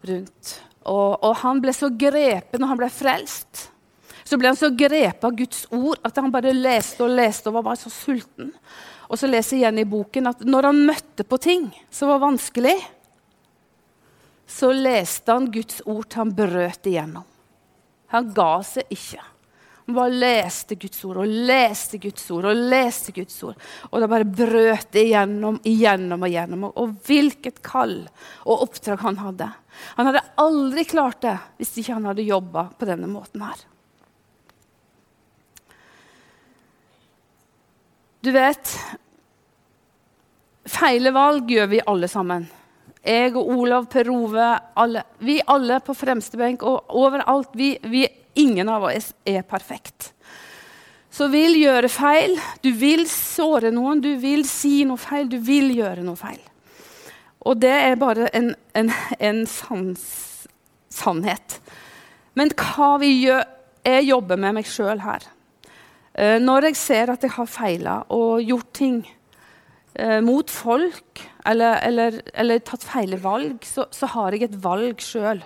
rundt. 0.07 0.57
Og, 0.81 1.21
og, 1.21 1.35
han 1.43 1.61
ble 1.63 1.71
så 1.77 1.91
grepet 1.93 2.59
når 2.59 2.73
han 2.73 2.81
ble 2.81 2.89
frelst. 2.91 3.67
Så 4.27 4.35
ble 4.39 4.51
han 4.51 4.59
så 4.59 4.71
grepet 4.75 5.23
av 5.23 5.37
Guds 5.37 5.63
ord 5.71 6.01
at 6.07 6.19
han 6.19 6.33
bare 6.33 6.55
leste 6.55 7.05
og 7.05 7.15
leste 7.15 7.47
og 7.47 7.59
var 7.59 7.69
bare 7.69 7.79
så 7.79 7.93
sulten. 7.93 8.51
Og 9.07 9.19
så 9.19 9.29
leser 9.29 9.57
jeg 9.57 9.63
igjen 9.63 9.83
i 9.83 9.87
boken 9.87 10.31
at 10.31 10.43
når 10.47 10.71
han 10.71 10.85
møtte 10.91 11.27
på 11.27 11.39
ting 11.39 11.69
som 11.93 12.11
var 12.11 12.23
vanskelig, 12.25 12.75
så 14.51 14.71
leste 14.75 15.31
han 15.31 15.47
Guds 15.51 15.79
ord 15.87 16.09
til 16.11 16.25
han 16.25 16.35
brøt 16.35 16.91
igjennom. 16.91 17.27
Han 18.11 18.33
ga 18.35 18.53
seg 18.67 18.91
ikke. 18.91 19.30
Bare 19.95 20.13
leste 20.13 20.77
Guds 20.79 21.01
ord 21.07 21.21
og 21.23 21.33
leste 21.49 21.99
Guds 22.01 22.29
ord 22.33 22.47
og 22.51 22.61
leste 22.71 23.13
Guds 23.15 23.37
ord. 23.47 23.57
Og 23.89 24.01
det 24.01 24.09
bare 24.11 24.27
brøt 24.27 24.99
igjennom, 25.01 25.59
igjennom 25.67 26.23
og 26.23 26.29
igjennom. 26.31 26.69
Og 26.71 26.95
hvilket 27.07 27.61
kall 27.65 27.97
og 28.45 28.65
oppdrag 28.67 29.03
han 29.03 29.19
hadde. 29.21 29.49
Han 29.97 30.11
hadde 30.11 30.23
aldri 30.41 30.85
klart 30.87 31.21
det 31.25 31.35
hvis 31.59 31.75
ikke 31.81 31.97
han 31.97 32.09
hadde 32.11 32.27
jobba 32.27 32.67
på 32.77 32.89
denne 32.89 33.09
måten 33.11 33.43
her. 33.45 33.67
Du 38.21 38.29
vet 38.35 38.75
Feile 40.71 41.09
valg 41.13 41.49
gjør 41.49 41.71
vi 41.71 41.79
alle 41.89 42.07
sammen. 42.07 42.45
Jeg 43.01 43.33
og 43.33 43.49
Olav, 43.49 43.87
Per 43.89 44.09
Ove, 44.13 44.47
alle, 44.77 45.03
vi 45.25 45.39
alle 45.49 45.79
på 45.81 45.95
fremste 45.97 46.37
benk 46.37 46.61
og 46.67 46.91
overalt. 47.01 47.53
Vi, 47.57 47.75
vi 47.89 48.07
Ingen 48.39 48.69
av 48.71 48.85
oss 48.87 49.09
er 49.27 49.41
perfekt. 49.43 50.13
Så 51.11 51.27
vil 51.27 51.57
gjøre 51.59 51.89
feil. 51.91 52.37
Du 52.63 52.69
vil 52.71 53.03
såre 53.11 53.73
noen, 53.75 53.99
du 53.99 54.13
vil 54.21 54.45
si 54.47 54.85
noe 54.87 55.01
feil, 55.01 55.27
du 55.27 55.35
vil 55.43 55.67
gjøre 55.75 56.05
noe 56.05 56.15
feil. 56.15 56.39
Og 57.43 57.59
det 57.59 57.73
er 57.73 57.99
bare 57.99 58.29
en, 58.37 58.53
en, 58.77 58.91
en 59.19 59.41
sans, 59.49 60.05
sannhet. 60.93 61.57
Men 62.39 62.53
hva 62.55 62.93
vi 63.01 63.17
gjør 63.25 63.43
Jeg 63.81 64.05
jobber 64.05 64.37
med 64.37 64.53
meg 64.53 64.67
sjøl 64.69 64.99
her. 65.01 65.23
Eh, 66.13 66.35
når 66.37 66.67
jeg 66.67 66.75
ser 66.77 67.09
at 67.09 67.23
jeg 67.25 67.33
har 67.33 67.47
feila 67.49 67.95
og 68.13 68.43
gjort 68.45 68.67
ting 68.77 68.99
eh, 69.95 70.19
mot 70.25 70.49
folk, 70.51 71.23
eller, 71.47 71.79
eller, 71.87 72.19
eller 72.33 72.61
tatt 72.65 72.85
feile 72.85 73.19
valg, 73.21 73.63
så, 73.67 73.87
så, 73.93 74.09
har 74.15 74.35
jeg 74.35 74.49
et 74.49 74.59
valg 74.63 75.01
sjøl. 75.03 75.41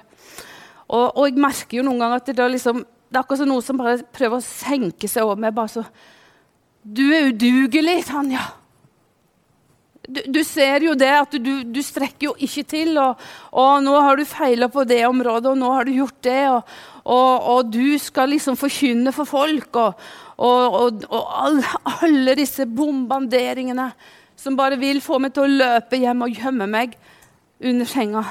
Og, 0.86 1.08
og, 1.08 1.24
jeg 1.28 1.42
merker 1.42 1.80
jo 1.80 1.86
noen 1.88 2.04
ganger 2.04 2.22
at 2.22 2.36
det, 2.38 2.50
liksom, 2.58 2.84
det 2.84 3.18
er 3.18 3.24
akkurat 3.24 3.42
som 3.42 3.50
noe 3.50 3.64
som 3.66 3.80
bare 3.80 4.04
prøver 4.14 4.38
å 4.38 4.46
senke 4.46 5.10
seg 5.10 5.26
over 5.26 5.40
meg. 5.42 5.56
bare 5.56 5.80
så, 5.80 5.86
Du 6.84 7.08
er 7.10 7.32
udugelig, 7.32 8.04
Tanja. 8.10 8.44
Du, 10.06 10.20
du, 10.30 10.44
ser 10.46 10.84
jo 10.86 10.94
det 10.94 11.10
at 11.10 11.32
du, 11.42 11.64
du, 11.66 11.80
strekker 11.82 12.28
jo 12.28 12.34
ikke 12.38 12.64
til. 12.76 12.92
Og, 13.02 13.22
og 13.58 13.80
nå 13.86 13.96
har 14.06 14.20
du 14.20 14.28
feila 14.30 14.70
på 14.70 14.86
det 14.86 15.02
området, 15.08 15.50
og 15.54 15.58
nå 15.58 15.72
har 15.74 15.88
du 15.88 15.96
gjort 15.96 16.20
det. 16.28 16.44
Og, 16.52 16.76
og, 17.06 17.48
og 17.56 17.72
du 17.74 17.98
skal 18.02 18.30
liksom 18.34 18.60
forkynne 18.60 19.14
for 19.16 19.30
folk. 19.30 19.82
Og, 19.82 21.02
alle, 22.06 22.38
disse 22.38 22.68
bombarderingene 22.68 23.90
som 24.36 24.58
bare 24.58 24.78
vil 24.80 25.02
få 25.04 25.20
meg 25.24 25.34
til 25.36 25.46
å 25.46 25.54
løpe 25.64 26.00
hjem 26.00 26.26
og 26.26 26.36
gjemme 26.36 26.68
meg 26.70 26.98
under 27.64 27.88
senga. 27.90 28.24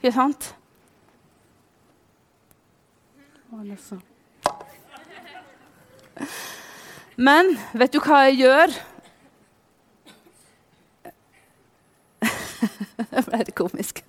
Ikke 0.00 0.12
sant? 0.14 0.50
Men 7.16 7.54
vet 7.78 7.94
du 7.94 8.00
hva 8.02 8.24
jeg 8.26 8.40
gjør? 8.42 8.74
Det 13.14 13.22
ble 13.28 13.38
litt 13.44 13.54
komisk. 13.58 14.02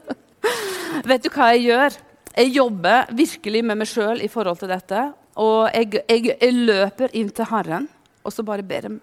vet 1.10 1.24
du 1.24 1.30
hva 1.34 1.50
jeg 1.54 1.66
gjør? 1.66 1.98
Jeg 2.30 2.52
jobber 2.54 3.10
virkelig 3.18 3.64
med 3.66 3.80
meg 3.82 3.90
sjøl 3.90 4.22
i 4.22 4.30
forhold 4.30 4.62
til 4.62 4.70
dette. 4.70 5.00
Og 5.42 5.66
jeg, 5.74 6.00
jeg, 6.06 6.36
jeg, 6.36 6.54
løper 6.70 7.14
inn 7.18 7.30
til 7.34 7.48
Herren 7.50 7.88
og 8.24 8.34
så 8.34 8.44
bare 8.46 8.62
ber 8.66 8.86
dem 8.86 9.00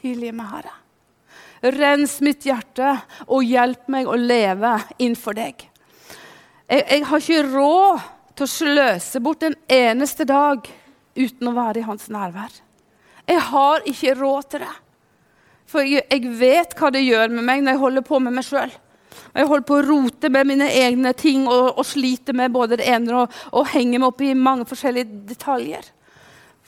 tilgi 0.00 0.32
meg, 0.34 0.48
Herre. 0.52 0.78
Rens 1.76 2.16
mitt 2.24 2.42
hjerte 2.46 2.96
og 3.28 3.44
hjelp 3.46 3.86
meg 3.92 4.08
å 4.10 4.16
leve 4.18 4.74
innenfor 4.98 5.36
deg. 5.38 5.68
Jeg, 6.66 6.84
jeg 6.88 7.04
har 7.06 7.22
ikke 7.22 7.48
råd 7.52 8.06
til 8.36 8.46
å 8.46 8.50
sløse 8.50 9.20
bort 9.22 9.44
en 9.46 9.56
eneste 9.70 10.26
dag 10.26 10.66
uten 11.14 11.50
å 11.50 11.54
være 11.54 11.82
i 11.82 11.86
hans 11.86 12.08
nærvær. 12.10 12.54
Jeg 13.28 13.44
har 13.52 13.84
ikke 13.86 14.16
råd 14.18 14.48
til 14.50 14.64
det. 14.64 14.72
For 15.70 15.86
jeg, 15.86 16.04
jeg 16.10 16.32
vet 16.40 16.74
hva 16.76 16.90
det 16.92 17.04
gjør 17.04 17.30
med 17.36 17.46
meg 17.46 17.62
når 17.62 17.76
jeg 17.76 17.82
holder 17.84 18.06
på 18.08 18.20
med 18.22 18.36
meg 18.36 18.46
sjøl. 18.48 18.72
Jeg 19.32 19.48
holder 19.48 19.66
på 19.68 19.78
å 19.78 19.84
rote 19.86 20.28
med 20.32 20.48
mine 20.48 20.68
egne 20.68 21.12
ting 21.16 21.46
og, 21.46 21.78
og 21.78 21.86
sliter 21.88 22.36
med 22.36 22.52
både 22.52 22.78
det 22.80 22.88
ene 22.88 23.22
og, 23.22 23.42
og 23.52 23.68
henger 23.72 24.00
meg 24.00 24.08
opp 24.10 24.22
i 24.24 24.34
mange 24.36 24.66
forskjellige 24.68 25.22
detaljer. 25.30 25.86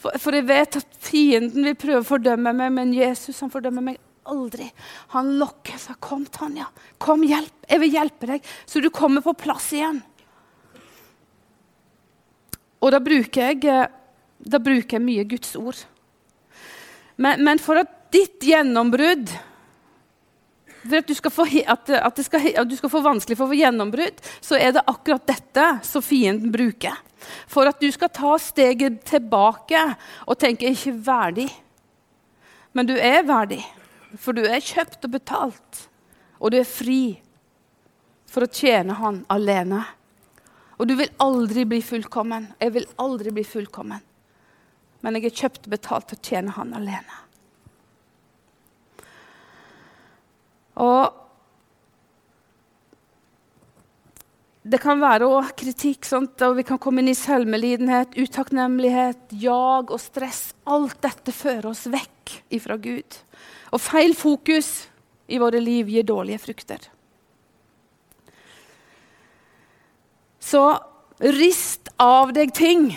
For, 0.04 0.18
for, 0.20 0.36
jeg 0.36 0.44
vet 0.44 0.76
at 0.76 0.96
fienden 1.00 1.64
vil 1.64 1.76
prøve 1.80 2.02
å 2.02 2.04
fordømme 2.04 2.52
meg, 2.52 2.72
men 2.76 2.90
Jesus 2.92 3.38
han 3.40 3.52
fordømmer 3.52 3.86
meg 3.86 4.00
aldri. 4.28 4.66
Han 5.16 5.30
lokker 5.40 5.78
seg. 5.80 5.96
'Kom, 5.96 6.26
Tanja. 6.28 6.66
Kom, 7.00 7.24
hjelp. 7.24 7.54
Jeg 7.70 7.80
vil 7.80 7.96
hjelpe 7.96 8.28
deg.' 8.28 8.50
Så 8.68 8.82
du 8.84 8.90
kommer 8.92 9.24
på 9.24 9.32
plass 9.32 9.70
igjen. 9.72 10.02
Og 12.84 12.92
da 12.92 13.00
bruker 13.00 13.48
jeg, 13.48 13.64
eh, 13.64 13.88
da 14.44 14.60
bruker 14.60 14.98
jeg 14.98 15.06
mye 15.06 15.24
Guds 15.24 15.56
ord. 15.56 15.80
Men, 17.16 17.40
men 17.40 17.58
for 17.58 17.80
at 17.80 18.12
ditt 18.12 18.44
gjennombrudd 18.44 19.32
for 20.84 21.00
at 21.00 21.08
du, 21.08 21.30
få, 21.32 21.46
at, 21.64 21.90
at, 21.96 22.18
skal, 22.26 22.48
at 22.60 22.68
du 22.68 22.76
skal 22.76 22.92
få 22.92 23.00
vanskelig 23.00 23.38
for 23.38 23.48
å 23.48 23.54
få 23.54 23.56
gjennombrudd, 23.56 24.18
så 24.44 24.58
er 24.60 24.74
det 24.76 24.84
akkurat 24.84 25.24
dette 25.24 25.68
som 25.88 26.04
fienden 26.04 26.52
bruker. 26.52 26.98
For 27.46 27.68
at 27.68 27.80
du 27.80 27.90
skal 27.92 28.12
ta 28.14 28.36
steget 28.38 29.02
tilbake 29.04 29.80
og 30.26 30.38
tenke 30.38 30.68
'ikke 30.68 30.92
verdig'. 31.06 31.52
Men 32.72 32.86
du 32.86 32.94
er 32.94 33.22
verdig, 33.22 33.62
for 34.16 34.32
du 34.32 34.42
er 34.42 34.60
kjøpt 34.60 35.04
og 35.04 35.10
betalt. 35.10 35.88
Og 36.40 36.50
du 36.50 36.58
er 36.58 36.64
fri 36.64 37.20
for 38.26 38.44
å 38.44 38.50
tjene 38.50 38.96
Han 38.98 39.24
alene. 39.30 39.84
Og 40.78 40.88
du 40.88 40.96
vil 40.98 41.12
aldri 41.22 41.64
bli 41.64 41.80
fullkommen. 41.80 42.48
Jeg 42.60 42.74
vil 42.74 42.86
aldri 42.98 43.30
bli 43.30 43.44
fullkommen. 43.44 44.02
Men 45.00 45.14
jeg 45.14 45.24
er 45.24 45.36
kjøpt 45.42 45.68
og 45.68 45.70
betalt 45.76 46.08
til 46.08 46.18
å 46.18 46.24
tjene 46.28 46.54
Han 46.56 46.74
alene. 46.74 47.20
Og 50.82 51.23
det 54.64 54.80
kan 54.80 54.96
være 54.96 55.26
også 55.28 55.52
kritikk, 55.60 56.06
sånt, 56.08 56.40
og 56.46 56.56
vi 56.56 56.64
kan 56.64 56.80
komme 56.80 57.02
inn 57.02 57.10
i 57.12 57.18
selvmelidenhet, 57.18 58.16
utakknemlighet, 58.16 59.34
jag 59.36 59.92
og 59.92 60.00
stress. 60.00 60.54
Alt 60.64 60.96
dette 61.04 61.34
fører 61.36 61.68
oss 61.68 61.84
vekk 61.92 62.32
ifra 62.56 62.78
Gud. 62.80 63.18
Og 63.76 63.82
feil 63.84 64.16
fokus 64.16 64.86
i 65.28 65.40
våre 65.40 65.60
liv 65.60 65.90
gir 65.92 66.06
dårlige 66.08 66.40
frukter. 66.46 66.88
Så 70.40 70.62
rist 71.20 71.92
av 72.00 72.32
deg 72.36 72.52
ting. 72.56 72.88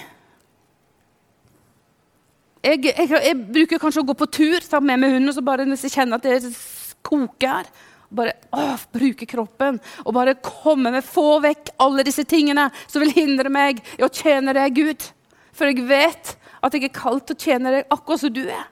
Jeg, 2.64 2.80
jeg, 2.88 3.12
jeg, 3.12 3.36
bruker 3.60 3.80
kanskje 3.80 4.06
å 4.06 4.08
gå 4.08 4.16
på 4.16 4.32
tur 4.40 4.64
ta 4.64 4.80
med 4.80 5.04
meg 5.04 5.14
hunden 5.18 5.32
og 5.32 5.36
så 5.36 5.44
bare 5.44 5.68
hvis 5.68 5.86
jeg 5.88 5.98
kjenner 6.00 6.20
at 6.20 6.28
det 6.28 6.56
koker. 7.04 7.68
Bare 8.08 8.38
å, 8.56 8.64
bruke 8.94 9.28
kroppen 9.28 9.82
og 10.06 10.14
bare 10.16 10.38
komme 10.40 10.94
med, 10.94 11.04
få 11.04 11.42
vekk 11.44 11.74
alle 11.84 12.06
disse 12.08 12.24
tingene 12.24 12.70
som 12.86 13.04
vil 13.04 13.12
hindre 13.16 13.52
meg 13.52 13.82
i 13.98 14.06
å 14.06 14.12
tjene 14.12 14.56
deg, 14.56 14.78
Gud. 14.78 15.10
For 15.52 15.68
jeg 15.68 15.84
vet 15.90 16.36
at 16.64 16.76
jeg 16.76 16.88
er 16.88 16.96
kalt 16.96 17.28
til 17.28 17.36
å 17.36 17.44
tjene 17.48 17.74
deg 17.74 17.92
akkurat 17.92 18.24
som 18.24 18.34
du 18.34 18.46
er. 18.46 18.68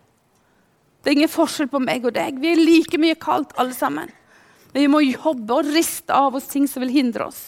Det 1.03 1.11
er 1.11 1.17
ingen 1.19 1.29
forskjell 1.29 1.67
på 1.69 1.81
meg 1.83 2.07
og 2.07 2.15
deg. 2.15 2.39
Vi 2.41 2.53
er 2.55 2.61
like 2.63 2.97
mye 3.01 3.17
kalt, 3.19 3.51
alle 3.61 3.75
sammen. 3.77 4.09
Men 4.71 4.81
vi 4.81 4.87
må 4.91 5.03
jobbe 5.03 5.59
og 5.59 5.67
riste 5.75 6.15
av 6.15 6.35
oss 6.39 6.47
ting 6.51 6.65
som 6.67 6.81
vil 6.81 6.95
hindre 6.95 7.27
oss. 7.27 7.43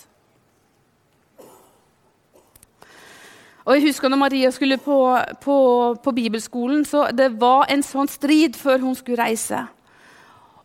Og 3.68 3.76
jeg 3.76 3.90
husker 3.90 4.08
når 4.08 4.22
Maria 4.22 4.52
skulle 4.56 4.78
på, 4.80 5.00
på, 5.44 5.56
på 6.04 6.12
bibelskolen, 6.16 6.86
så 6.88 7.10
det 7.12 7.34
var 7.42 7.66
en 7.68 7.84
sånn 7.84 8.08
strid 8.08 8.56
før 8.56 8.86
hun 8.86 8.96
skulle 8.96 9.20
reise. 9.20 9.66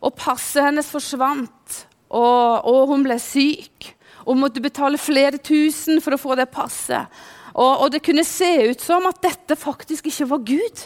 Og 0.02 0.14
passet 0.18 0.66
hennes 0.66 0.88
forsvant, 0.90 1.82
og, 2.12 2.66
og 2.68 2.90
hun 2.90 3.04
ble 3.06 3.18
syk. 3.22 3.92
Og 4.26 4.38
måtte 4.38 4.62
betale 4.62 5.00
flere 5.02 5.38
tusen 5.42 6.02
for 6.02 6.14
å 6.14 6.20
få 6.20 6.36
det 6.38 6.50
passet. 6.52 7.10
Og, 7.52 7.84
og, 7.84 7.88
det 7.92 8.02
kunne 8.04 8.24
se 8.24 8.50
ut 8.70 8.82
som 8.82 9.06
at 9.08 9.20
dette 9.24 9.56
faktisk 9.58 10.08
ikke 10.08 10.28
var 10.30 10.44
Gud. 10.46 10.84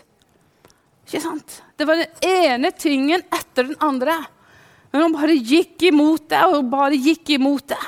Ikke 1.06 1.22
sant? 1.22 1.60
Det 1.78 1.86
var 1.86 2.00
den 2.00 2.24
ene 2.26 2.72
tingen 2.74 3.22
etter 3.30 3.68
den 3.68 3.78
andre. 3.84 4.16
Men 4.90 5.06
hun 5.06 5.14
bare 5.14 5.36
gikk 5.36 5.86
imot 5.90 6.30
det 6.32 6.40
og 6.48 6.58
hun 6.58 6.72
bare 6.72 6.98
gikk 6.98 7.36
imot 7.36 7.68
det. 7.74 7.82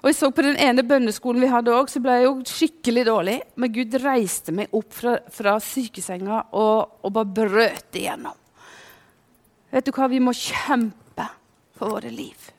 Og 0.00 0.08
jeg 0.08 0.16
så 0.16 0.30
På 0.32 0.44
den 0.44 0.56
ene 0.56 0.84
bønneskolen 0.86 1.42
vi 1.42 1.50
hadde 1.52 1.74
også, 1.76 1.98
så 1.98 2.04
ble 2.04 2.14
jeg 2.16 2.24
jo 2.24 2.34
skikkelig 2.48 3.02
dårlig. 3.08 3.38
Men 3.60 3.72
Gud 3.74 3.96
reiste 4.00 4.54
meg 4.56 4.72
opp 4.76 4.94
fra, 4.96 5.18
fra 5.28 5.58
sykesenga 5.60 6.46
og, 6.56 7.02
og, 7.02 7.10
bare 7.12 7.34
brøt 7.36 7.98
igjennom. 8.00 8.36
Vet 9.70 9.86
du 9.86 9.92
hva? 9.94 10.08
Vi 10.10 10.18
må 10.22 10.34
kjempe 10.34 11.26
for 11.78 11.94
våre 11.94 12.10
liv. 12.10 12.50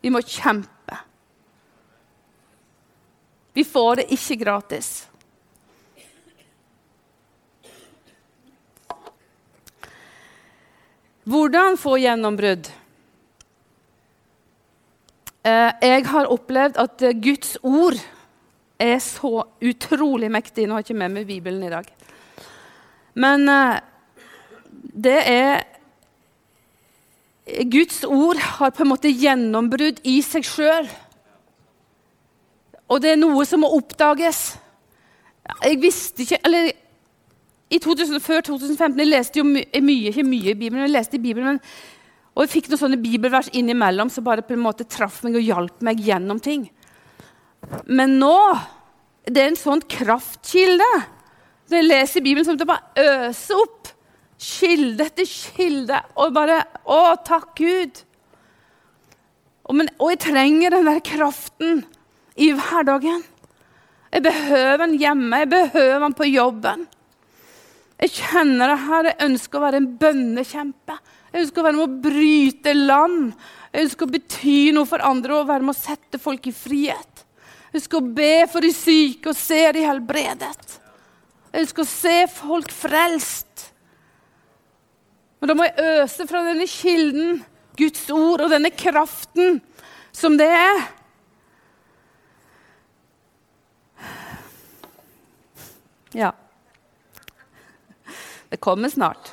Vi 0.00 0.12
må 0.12 0.22
kjempe. 0.24 0.96
Vi 3.56 3.64
får 3.64 4.00
det 4.00 4.08
ikke 4.16 4.38
gratis. 4.40 4.90
Hvordan 11.26 11.78
få 11.80 11.96
gjennombrudd? 11.98 12.68
Eh, 15.46 15.72
jeg 15.82 16.04
har 16.06 16.28
opplevd 16.30 16.78
at 16.78 17.02
eh, 17.02 17.16
Guds 17.22 17.56
ord 17.66 17.98
er 18.78 18.98
så 19.02 19.40
utrolig 19.58 20.30
mektig. 20.30 20.66
Nå 20.66 20.76
har 20.76 20.84
jeg 20.84 20.90
ikke 20.90 21.00
med 21.02 21.14
meg 21.16 21.26
Bibelen 21.26 21.64
i 21.66 21.72
dag. 21.72 21.88
Men 23.18 23.48
eh, 23.50 23.80
det 25.06 25.18
er 25.22 25.64
Guds 27.64 28.02
ord 28.04 28.36
har 28.36 28.72
på 28.76 28.84
en 28.84 28.90
måte 28.92 29.08
gjennombrudd 29.08 30.02
i 30.04 30.18
seg 30.24 30.44
sjøl. 30.44 30.88
Og 32.92 33.02
det 33.02 33.14
er 33.14 33.20
noe 33.20 33.44
som 33.48 33.62
må 33.64 33.70
oppdages. 33.78 34.56
Jeg 35.62 35.78
visste 35.80 36.24
ikke 36.24 36.40
Eller 36.44 36.72
i 37.70 37.78
2000, 37.82 38.18
før 38.22 38.40
2015 38.46 38.98
Jeg 38.98 39.08
leste 39.08 39.38
jo 39.38 39.44
mye, 39.46 40.10
ikke 40.10 40.24
mye 40.26 40.52
i 40.52 40.58
Bibelen, 40.58 40.84
jeg 40.86 40.94
leste 40.94 41.18
i 41.18 41.22
Bibelen, 41.22 41.56
men 41.56 41.60
og 42.36 42.44
jeg 42.44 42.52
fikk 42.52 42.66
noen 42.68 42.80
sånne 42.82 43.00
bibelvers 43.00 43.46
innimellom 43.56 44.10
som 44.12 44.24
bare 44.26 44.44
på 44.44 44.52
en 44.52 44.60
måte 44.60 44.84
traff 44.84 45.22
meg 45.24 45.38
og 45.38 45.46
hjalp 45.46 45.78
meg 45.86 46.02
gjennom 46.04 46.36
ting. 46.44 46.66
Men 47.88 48.18
nå 48.20 48.36
det 49.24 49.40
er 49.40 49.48
en 49.50 49.58
sånn 49.58 49.80
kraftkilde. 49.88 50.88
Når 51.66 51.80
jeg 51.80 51.86
leser 51.88 52.22
Bibelen, 52.22 52.44
som 52.46 52.58
det 52.60 52.68
bare 52.68 53.06
øser 53.30 53.62
opp. 53.62 53.85
Kilde 54.42 55.06
etter 55.08 55.28
kilde. 55.28 56.02
Og 56.20 56.34
bare 56.36 56.60
Å, 56.84 57.16
takk, 57.26 57.54
Gud! 57.58 58.02
Og, 59.66 59.74
men, 59.74 59.88
og 59.98 60.12
jeg 60.12 60.22
trenger 60.28 60.76
den 60.76 60.86
der 60.86 61.00
kraften 61.02 61.80
i 62.38 62.52
hverdagen. 62.54 63.24
Jeg 64.12 64.22
behøver 64.22 64.84
den 64.84 64.94
hjemme, 65.00 65.42
jeg 65.42 65.50
behøver 65.50 66.04
den 66.04 66.14
på 66.16 66.28
jobben. 66.30 66.86
Jeg 67.96 68.12
kjenner 68.12 68.70
det 68.70 68.80
her, 68.84 69.08
jeg 69.10 69.26
ønsker 69.26 69.58
å 69.58 69.64
være 69.64 69.80
en 69.80 69.92
bønnekjempe. 70.00 70.96
Jeg 71.32 71.46
ønsker 71.46 71.62
å 71.62 71.66
være 71.66 71.78
med 71.78 71.86
å 71.86 72.00
bryte 72.06 72.74
land. 72.76 73.32
Jeg 73.72 73.86
ønsker 73.86 74.06
å 74.06 74.14
bety 74.14 74.56
noe 74.76 74.88
for 74.88 75.04
andre 75.04 75.38
og 75.38 75.48
være 75.50 75.66
med 75.66 75.74
å 75.74 75.80
sette 75.80 76.20
folk 76.20 76.46
i 76.48 76.54
frihet. 76.54 77.24
Jeg 77.72 77.80
ønsker 77.80 77.98
å 77.98 78.14
be 78.20 78.34
for 78.52 78.64
de 78.64 78.72
syke 78.72 79.32
og 79.32 79.36
se 79.36 79.62
de 79.74 79.84
helbredet. 79.84 80.76
Jeg 81.50 81.66
ønsker 81.66 81.84
å 81.84 81.90
se 81.90 82.16
folk 82.30 82.72
frelst. 82.72 83.70
Men 85.46 85.52
da 85.52 85.62
må 85.62 85.66
jeg 85.68 85.90
øse 86.02 86.24
fra 86.26 86.40
denne 86.42 86.64
kilden, 86.66 87.36
Guds 87.78 88.00
ord, 88.10 88.40
og 88.42 88.48
denne 88.50 88.72
kraften 88.74 89.60
som 90.10 90.34
det 90.34 90.48
er. 90.50 90.80
Ja. 96.18 96.32
Det 98.50 98.58
kommer 98.58 98.90
snart. 98.90 99.30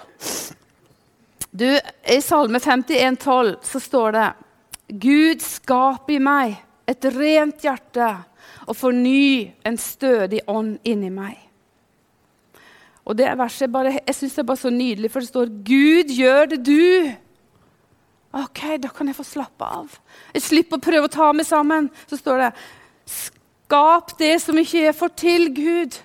Du, 1.50 1.66
I 2.06 2.20
Salme 2.22 2.62
51, 2.62 3.18
12, 3.18 3.56
så 3.66 3.82
står 3.82 4.14
det 4.14 4.28
Gud 5.08 5.42
skap 5.42 6.14
i 6.14 6.20
meg 6.22 6.60
et 6.86 7.10
rent 7.18 7.66
hjerte 7.66 8.12
og 8.68 8.78
forny 8.78 9.50
en 9.66 9.82
stødig 9.82 10.46
ånd 10.46 10.76
inni 10.86 11.10
meg. 11.10 11.42
Og 13.06 13.18
det 13.18 13.28
verset 13.38 13.72
bare, 13.72 14.00
Jeg 14.08 14.16
syns 14.16 14.36
det 14.36 14.40
er 14.40 14.48
bare 14.48 14.58
så 14.58 14.70
nydelig, 14.70 15.12
for 15.12 15.20
det 15.20 15.30
står 15.30 15.46
'Gud 15.46 16.10
gjør 16.10 16.46
det, 16.46 16.68
du'. 16.68 17.16
Ok, 18.34 18.82
da 18.82 18.88
kan 18.88 19.08
jeg 19.08 19.16
få 19.16 19.24
slappe 19.24 19.66
av. 19.66 20.00
Jeg 20.34 20.42
slipper 20.42 20.78
å 20.78 20.82
prøve 20.82 21.06
å 21.06 21.12
ta 21.12 21.32
meg 21.32 21.46
sammen. 21.46 21.92
Så 22.08 22.18
står 22.18 22.38
det 22.38 22.52
'Skap 23.06 24.18
det 24.18 24.42
som 24.42 24.58
ikke 24.58 24.86
jeg 24.86 24.96
får 24.96 25.12
til, 25.16 25.54
Gud'. 25.54 26.00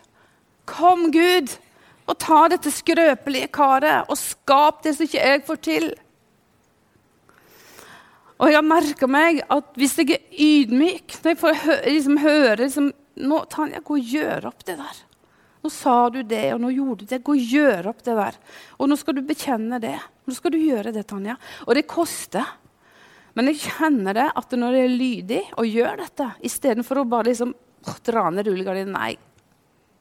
Kom, 0.66 1.12
Gud 1.12 1.58
og 2.08 2.16
ta 2.20 2.44
dette 2.48 2.72
skrøpelige 2.72 3.50
karet 3.52 4.08
og 4.08 4.18
skap 4.18 4.82
det 4.84 4.94
som 4.96 5.04
ikke 5.04 5.24
jeg 5.24 5.42
får 5.46 5.60
til. 5.64 5.88
Og 8.38 8.48
jeg 8.48 8.56
har 8.56 8.66
merka 8.66 9.08
meg 9.10 9.42
at 9.50 9.74
hvis 9.76 9.96
jeg 9.98 10.14
er 10.14 10.22
ydmyk, 10.32 11.18
når 11.22 11.34
jeg 11.34 11.40
får 11.40 11.62
liksom, 11.84 12.20
høre 12.22 12.56
liksom, 12.62 12.92
nå, 13.18 13.42
Tanja, 13.50 13.82
gå 13.82 13.98
og 13.98 14.12
gjør 14.14 14.46
opp 14.52 14.64
det 14.64 14.78
der. 14.78 15.00
Nå 15.62 15.70
sa 15.74 15.96
du 16.14 16.20
det, 16.22 16.44
og 16.54 16.62
nå 16.62 16.70
gjorde 16.74 17.04
du 17.04 17.10
det. 17.10 17.20
Gå 17.26 17.34
og 17.34 17.52
gjør 17.56 17.90
opp 17.90 18.02
det 18.06 18.14
der. 18.18 18.38
Og 18.78 18.90
nå 18.90 18.98
skal 18.98 19.18
du 19.18 19.22
bekjenne 19.26 19.80
det. 19.82 19.96
Nå 20.28 20.34
skal 20.36 20.54
du 20.54 20.58
gjøre 20.60 20.92
det, 20.94 21.06
Tanja. 21.10 21.34
Og 21.66 21.74
det 21.74 21.88
koster. 21.90 22.46
Men 23.38 23.50
jeg 23.50 23.62
kjenner 23.66 24.16
det 24.16 24.28
at 24.38 24.54
når 24.58 24.76
jeg 24.76 24.86
er 24.86 24.94
lydig 25.00 25.42
og 25.58 25.66
gjør 25.66 26.00
dette, 26.00 26.28
istedenfor 26.46 27.02
å 27.02 27.08
bare 27.10 27.30
liksom, 27.30 27.52
dra 28.06 28.28
ned 28.34 28.48
rullegardinen 28.48 28.96
Nei, 28.96 29.12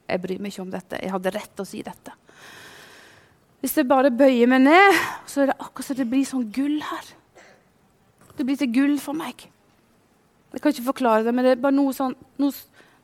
jeg 0.07 0.23
bryr 0.23 0.39
meg 0.41 0.53
ikke 0.53 0.63
om 0.63 0.71
dette. 0.73 1.01
Jeg 1.03 1.13
hadde 1.13 1.33
rett 1.35 1.51
til 1.53 1.65
å 1.65 1.69
si 1.69 1.83
dette. 1.85 2.15
Hvis 3.61 3.75
jeg 3.77 3.89
bare 3.89 4.13
bøyer 4.13 4.49
meg 4.49 4.63
ned, 4.63 4.99
så 5.29 5.43
er 5.43 5.51
det 5.51 5.57
akkurat 5.59 5.89
som 5.89 5.97
det 5.97 6.07
blir 6.09 6.25
sånn 6.27 6.47
gull 6.53 6.77
her. 6.85 7.13
Det 8.37 8.45
blir 8.45 8.59
til 8.59 8.69
gull 8.73 8.97
for 9.01 9.17
meg. 9.17 9.47
Jeg 10.53 10.61
kan 10.61 10.73
ikke 10.73 10.89
forklare 10.91 11.25
det, 11.25 11.33
men 11.35 11.45
det 11.45 11.55
er 11.55 11.61
bare 11.61 11.75
noe, 11.75 11.93
sånn, 11.93 12.13
noe, 12.41 12.53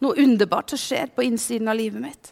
noe 0.01 0.17
underbart 0.23 0.71
som 0.71 0.79
skjer 0.79 1.11
på 1.13 1.25
innsiden 1.25 1.69
av 1.69 1.77
livet 1.79 2.01
mitt. 2.01 2.31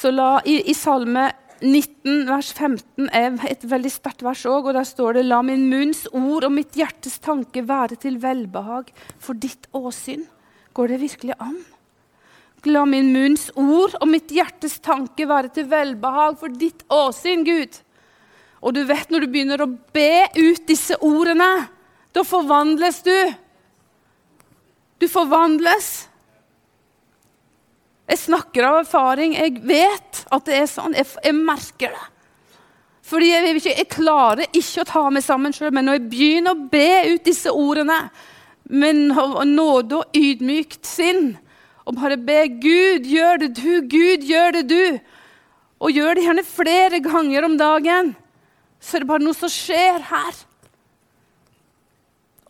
Så 0.00 0.10
la, 0.14 0.38
i, 0.48 0.62
i 0.70 0.74
Salme 0.74 1.26
19, 1.60 2.22
vers 2.24 2.54
15 2.56 3.10
er 3.12 3.34
et 3.50 3.64
veldig 3.68 3.90
sterkt 3.92 4.22
vers 4.24 4.46
òg, 4.48 4.70
og 4.70 4.76
der 4.78 4.86
står 4.88 5.18
det 5.18 5.26
La 5.28 5.42
min 5.44 5.66
munns 5.68 6.06
ord 6.16 6.46
og 6.48 6.54
mitt 6.54 6.78
hjertes 6.78 7.18
tanke 7.20 7.66
være 7.68 7.98
til 8.00 8.16
velbehag 8.22 8.88
for 9.20 9.36
ditt 9.36 9.68
åsyn. 9.76 10.24
Går 10.72 10.94
det 10.94 11.00
virkelig 11.02 11.36
an? 11.36 11.58
La 12.64 12.86
min 12.88 13.12
munns 13.12 13.50
ord 13.60 13.98
og 14.00 14.08
mitt 14.08 14.32
hjertes 14.32 14.78
tanke 14.80 15.28
være 15.28 15.52
til 15.52 15.68
velbehag 15.68 16.40
for 16.40 16.56
ditt 16.62 16.86
åsyn, 16.88 17.44
Gud. 17.44 17.76
Og 18.64 18.76
du 18.76 18.80
vet 18.88 19.12
når 19.12 19.24
du 19.26 19.32
begynner 19.34 19.64
å 19.64 19.68
be 19.68 20.26
ut 20.40 20.64
disse 20.68 20.96
ordene, 21.04 21.50
da 22.16 22.24
forvandles 22.24 23.04
du. 23.04 23.16
Du 25.00 25.08
forvandles. 25.12 26.09
Jeg 28.10 28.18
snakker 28.24 28.66
av 28.66 28.80
erfaring. 28.82 29.36
Jeg 29.38 29.60
vet 29.62 30.24
at 30.34 30.48
det 30.48 30.56
er 30.58 30.66
sånn. 30.70 30.96
Jeg, 30.98 31.06
jeg 31.22 31.36
merker 31.36 31.94
det. 31.94 32.08
Fordi 33.10 33.30
jeg, 33.30 33.54
ikke, 33.58 33.74
jeg, 33.74 33.90
klarer 33.90 34.50
ikke 34.54 34.82
å 34.82 34.88
ta 34.88 35.04
meg 35.10 35.24
sammen 35.26 35.54
sjøl, 35.54 35.72
men 35.74 35.88
når 35.88 35.98
jeg 35.98 36.10
begynner 36.12 36.54
å 36.54 36.68
be 36.70 37.14
ut 37.14 37.24
disse 37.26 37.50
ordene 37.50 38.04
med 38.70 39.00
nåde 39.10 39.98
og 39.98 40.14
ydmykt 40.14 40.86
sinn, 40.86 41.32
og 41.88 41.96
bare 41.98 42.20
be 42.22 42.44
Gud, 42.62 43.08
gjør 43.10 43.40
det 43.42 43.48
du, 43.58 43.80
Gud, 43.90 44.26
gjør 44.26 44.60
det 44.60 44.64
du, 44.70 45.00
og 45.82 45.96
gjør 45.96 46.14
det 46.14 46.26
gjerne 46.28 46.46
flere 46.46 47.00
ganger 47.02 47.48
om 47.48 47.56
dagen, 47.58 48.12
så 48.78 48.96
er 48.96 49.02
det 49.02 49.10
bare 49.10 49.24
noe 49.24 49.36
som 49.36 49.50
skjer 49.50 50.04
her. 50.12 50.38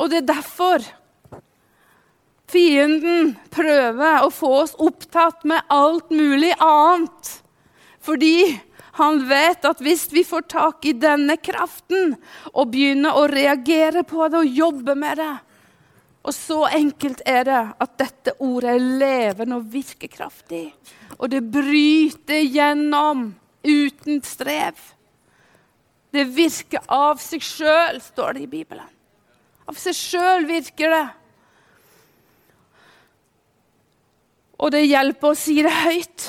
Og 0.00 0.12
det 0.12 0.20
er 0.20 0.28
derfor 0.34 0.84
Fienden 2.50 3.36
prøver 3.54 4.24
å 4.24 4.32
få 4.34 4.50
oss 4.64 4.74
opptatt 4.82 5.44
med 5.46 5.62
alt 5.70 6.10
mulig 6.10 6.50
annet. 6.58 7.30
Fordi 8.02 8.58
han 8.98 9.22
vet 9.28 9.64
at 9.68 9.82
hvis 9.84 10.08
vi 10.12 10.24
får 10.26 10.48
tak 10.50 10.86
i 10.88 10.96
denne 10.98 11.36
kraften 11.38 12.16
og 12.52 12.72
begynner 12.72 13.16
å 13.16 13.28
reagere 13.30 14.02
på 14.08 14.26
det 14.28 14.42
og 14.42 14.58
jobbe 14.60 14.96
med 14.98 15.20
det 15.20 15.34
Og 16.20 16.34
så 16.36 16.64
enkelt 16.76 17.22
er 17.24 17.44
det 17.48 17.60
at 17.80 17.92
dette 18.00 18.34
ordet 18.44 18.74
er 18.74 18.88
levende 19.00 19.56
og 19.56 19.70
virkekraftig. 19.72 20.66
Og 21.16 21.30
det 21.32 21.40
bryter 21.48 22.42
gjennom 22.44 23.30
uten 23.64 24.20
strev. 24.20 24.76
Det 26.12 26.26
virker 26.28 26.84
av 26.92 27.22
seg 27.24 27.40
sjøl, 27.40 28.02
står 28.04 28.36
det 28.36 28.44
i 28.44 28.50
Bibelen. 28.52 28.90
Av 29.64 29.80
seg 29.80 29.96
sjøl 29.96 30.44
virker 30.50 30.92
det. 30.92 31.06
Og 34.60 34.72
det 34.74 34.84
hjelper 34.84 35.32
å 35.32 35.38
si 35.38 35.60
det 35.64 35.72
høyt. 35.72 36.26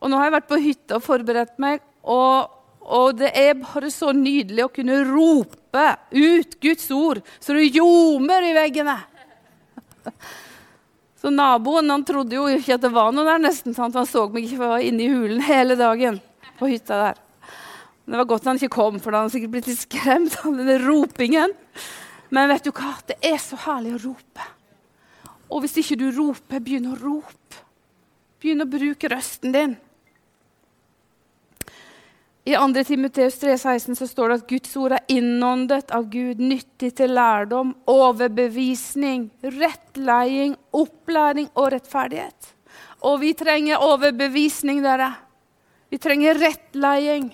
Og 0.00 0.10
nå 0.10 0.18
har 0.20 0.28
jeg 0.28 0.36
vært 0.36 0.50
på 0.50 0.60
hytta 0.60 0.98
og 0.98 1.04
forberedt 1.04 1.58
meg, 1.62 1.82
og, 2.04 2.50
og 2.84 3.16
det 3.18 3.30
er 3.40 3.56
bare 3.56 3.90
så 3.90 4.12
nydelig 4.14 4.66
å 4.66 4.72
kunne 4.72 5.00
rope 5.08 5.84
ut 6.12 6.58
Guds 6.60 6.90
ord 6.94 7.22
så 7.40 7.56
det 7.56 7.70
ljomer 7.74 8.50
i 8.50 8.56
veggene. 8.56 8.98
Så 11.24 11.30
naboen 11.32 11.88
han 11.88 12.02
trodde 12.04 12.36
jo 12.36 12.42
ikke 12.52 12.74
at 12.76 12.82
det 12.84 12.90
var 12.92 13.14
noe 13.16 13.24
der, 13.24 13.38
nesten. 13.40 13.72
Sant? 13.72 13.94
Han 13.96 14.04
så 14.04 14.26
meg 14.28 14.44
ikke, 14.44 14.58
for 14.58 14.66
jeg 14.66 14.72
var 14.74 14.82
inne 14.84 15.06
i 15.06 15.08
hulen 15.08 15.38
hele 15.40 15.72
dagen 15.80 16.18
på 16.58 16.68
hytta 16.68 16.98
der. 17.00 17.22
Men 18.04 18.12
Det 18.12 18.18
var 18.18 18.28
godt 18.28 18.48
han 18.50 18.60
ikke 18.60 18.74
kom, 18.74 18.98
for 19.00 19.08
da 19.08 19.22
hadde 19.22 19.30
han 19.30 19.32
sikkert 19.32 19.54
blitt 19.54 19.70
litt 19.70 19.80
skremt 19.80 20.36
av 20.42 20.58
den 20.58 20.84
ropingen. 20.84 21.54
Men 22.28 22.50
vet 22.52 22.68
du 22.68 22.74
hva? 22.76 22.92
Det 23.08 23.16
er 23.24 23.40
så 23.40 23.56
herlig 23.64 23.94
å 23.96 24.02
rope. 24.02 24.50
Og 25.48 25.64
hvis 25.64 25.78
ikke 25.80 25.96
du 26.02 26.10
roper, 26.12 26.60
begynn 26.60 26.92
å 26.92 26.98
rope. 27.00 27.43
Begynn 28.44 28.60
å 28.60 28.68
bruke 28.68 29.08
røsten 29.08 29.54
din. 29.54 29.70
I 32.44 32.58
2. 32.60 32.82
Timoteus 32.84 33.38
3,16 33.40 33.96
så 33.96 34.06
står 34.06 34.28
det 34.28 34.36
at 34.36 34.50
Guds 34.50 34.74
ord 34.76 34.92
er 34.92 35.06
innåndet 35.08 35.94
av 35.96 36.10
Gud, 36.12 36.42
nyttig 36.44 36.90
til 36.98 37.14
lærdom, 37.16 37.70
overbevisning, 37.88 39.30
rettleding, 39.40 40.58
opplæring 40.76 41.48
og 41.54 41.70
rettferdighet. 41.72 42.50
Og 43.08 43.22
vi 43.22 43.32
trenger 43.32 43.80
overbevisning, 43.80 44.84
dere. 44.84 45.08
Vi 45.88 46.02
trenger 46.04 46.36
rettleding. 46.44 47.30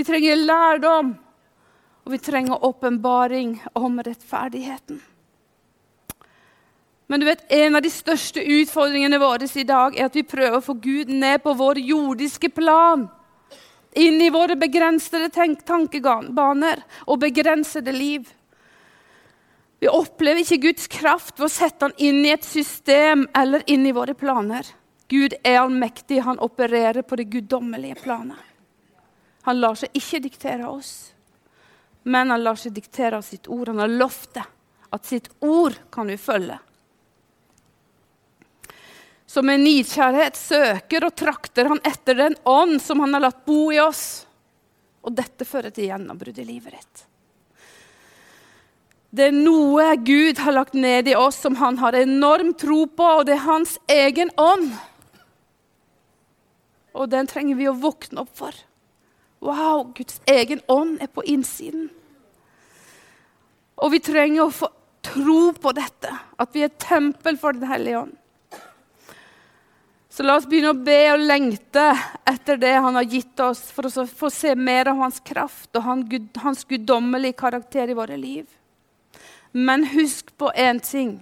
Vi 0.00 0.08
trenger 0.08 0.40
lærdom. 0.48 1.12
Og 2.08 2.16
vi 2.16 2.24
trenger 2.24 2.64
åpenbaring 2.64 3.58
om 3.76 4.00
rettferdigheten. 4.00 5.04
Men 7.08 7.20
du 7.20 7.26
vet, 7.26 7.44
en 7.52 7.76
av 7.76 7.82
de 7.82 7.90
største 7.90 8.42
utfordringene 8.42 9.18
våre 9.20 9.48
i 9.48 9.64
dag 9.64 9.96
er 9.96 10.08
at 10.08 10.16
vi 10.16 10.26
prøver 10.28 10.58
å 10.58 10.64
få 10.64 10.76
Gud 10.76 11.08
ned 11.08 11.40
på 11.42 11.54
vår 11.56 11.80
jordiske 11.80 12.50
plan. 12.52 13.06
Inn 13.96 14.20
i 14.20 14.28
våre 14.30 14.58
begrensede 14.60 15.30
tankebaner 15.32 16.84
og 17.06 17.22
begrensede 17.24 17.94
liv. 17.96 18.28
Vi 19.80 19.88
opplever 19.88 20.42
ikke 20.42 20.60
Guds 20.68 20.88
kraft 20.92 21.38
ved 21.38 21.48
å 21.48 21.52
sette 21.52 21.88
han 21.88 21.96
inn 21.96 22.20
i 22.26 22.34
et 22.34 22.44
system 22.44 23.24
eller 23.34 23.64
inn 23.66 23.86
i 23.88 23.94
våre 23.96 24.12
planer. 24.14 24.66
Gud 25.08 25.38
er 25.40 25.62
allmektig. 25.62 26.20
Han 26.26 26.42
opererer 26.44 27.02
på 27.02 27.16
det 27.16 27.30
guddommelige 27.32 28.02
planet. 28.02 28.36
Han 29.48 29.62
lar 29.62 29.78
seg 29.80 29.96
ikke 29.96 30.26
diktere 30.28 30.68
oss 30.68 31.14
men 32.08 32.30
han 32.30 32.42
lar 32.42 32.56
seg 32.56 32.72
diktere 32.72 33.18
av 33.18 33.22
sitt 33.22 33.48
ord. 33.48 33.68
Han 33.68 33.82
har 33.82 33.92
lovt 33.92 34.34
det, 34.34 34.44
at 34.90 35.06
sitt 35.06 35.28
ord 35.44 35.76
kan 35.92 36.08
vi 36.08 36.16
følge. 36.16 36.58
Så 39.28 39.42
med 39.44 39.60
nidkjærhet 39.60 40.38
søker 40.40 41.04
og 41.04 41.16
trakter 41.20 41.68
han 41.68 41.82
etter 41.84 42.16
den 42.16 42.36
ånd 42.48 42.78
som 42.80 43.02
han 43.04 43.12
har 43.12 43.26
latt 43.26 43.44
bo 43.44 43.66
i 43.74 43.80
oss. 43.82 44.24
Og 45.04 45.12
dette 45.16 45.44
fører 45.44 45.74
til 45.74 45.90
gjennombrudd 45.90 46.38
i 46.40 46.46
livet 46.48 46.78
ditt. 46.78 47.02
Det 49.08 49.28
er 49.28 49.36
noe 49.36 49.84
Gud 50.04 50.40
har 50.44 50.56
lagt 50.56 50.76
ned 50.76 51.08
i 51.08 51.16
oss 51.16 51.38
som 51.44 51.56
han 51.60 51.78
har 51.80 51.96
enorm 51.96 52.54
tro 52.60 52.82
på, 52.88 53.04
og 53.20 53.26
det 53.28 53.36
er 53.36 53.44
hans 53.44 53.76
egen 53.88 54.32
ånd. 54.36 54.70
Og 56.96 57.08
den 57.12 57.28
trenger 57.28 57.56
vi 57.56 57.68
å 57.68 57.76
våkne 57.76 58.24
opp 58.24 58.32
for. 58.36 58.56
Wow, 59.44 59.92
Guds 59.96 60.20
egen 60.28 60.60
ånd 60.72 60.98
er 61.04 61.12
på 61.12 61.24
innsiden. 61.24 61.88
Og 63.78 63.92
vi 63.94 64.00
trenger 64.02 64.44
å 64.44 64.52
få 64.52 64.70
tro 65.04 65.52
på 65.56 65.72
dette, 65.76 66.10
at 66.12 66.56
vi 66.56 66.64
er 66.66 66.74
tempel 66.82 67.38
for 67.40 67.56
Den 67.56 67.70
hellige 67.70 68.02
ånd. 68.02 68.17
Så 70.18 70.24
la 70.26 70.34
oss 70.34 70.48
begynne 70.50 70.72
å 70.74 70.82
be 70.82 70.96
og 71.12 71.20
lengte 71.22 71.82
etter 72.26 72.56
det 72.58 72.72
han 72.74 72.96
har 72.98 73.04
gitt 73.06 73.38
oss, 73.38 73.60
for 73.70 73.86
å 73.86 74.02
få 74.02 74.26
se 74.34 74.50
mer 74.58 74.88
av 74.90 74.98
hans 74.98 75.20
kraft 75.22 75.78
og 75.78 75.84
hans 76.42 76.64
guddommelige 76.66 77.36
karakter 77.38 77.92
i 77.92 77.94
våre 77.94 78.16
liv. 78.18 78.48
Men 79.54 79.86
husk 79.92 80.32
på 80.34 80.50
én 80.58 80.82
ting. 80.82 81.12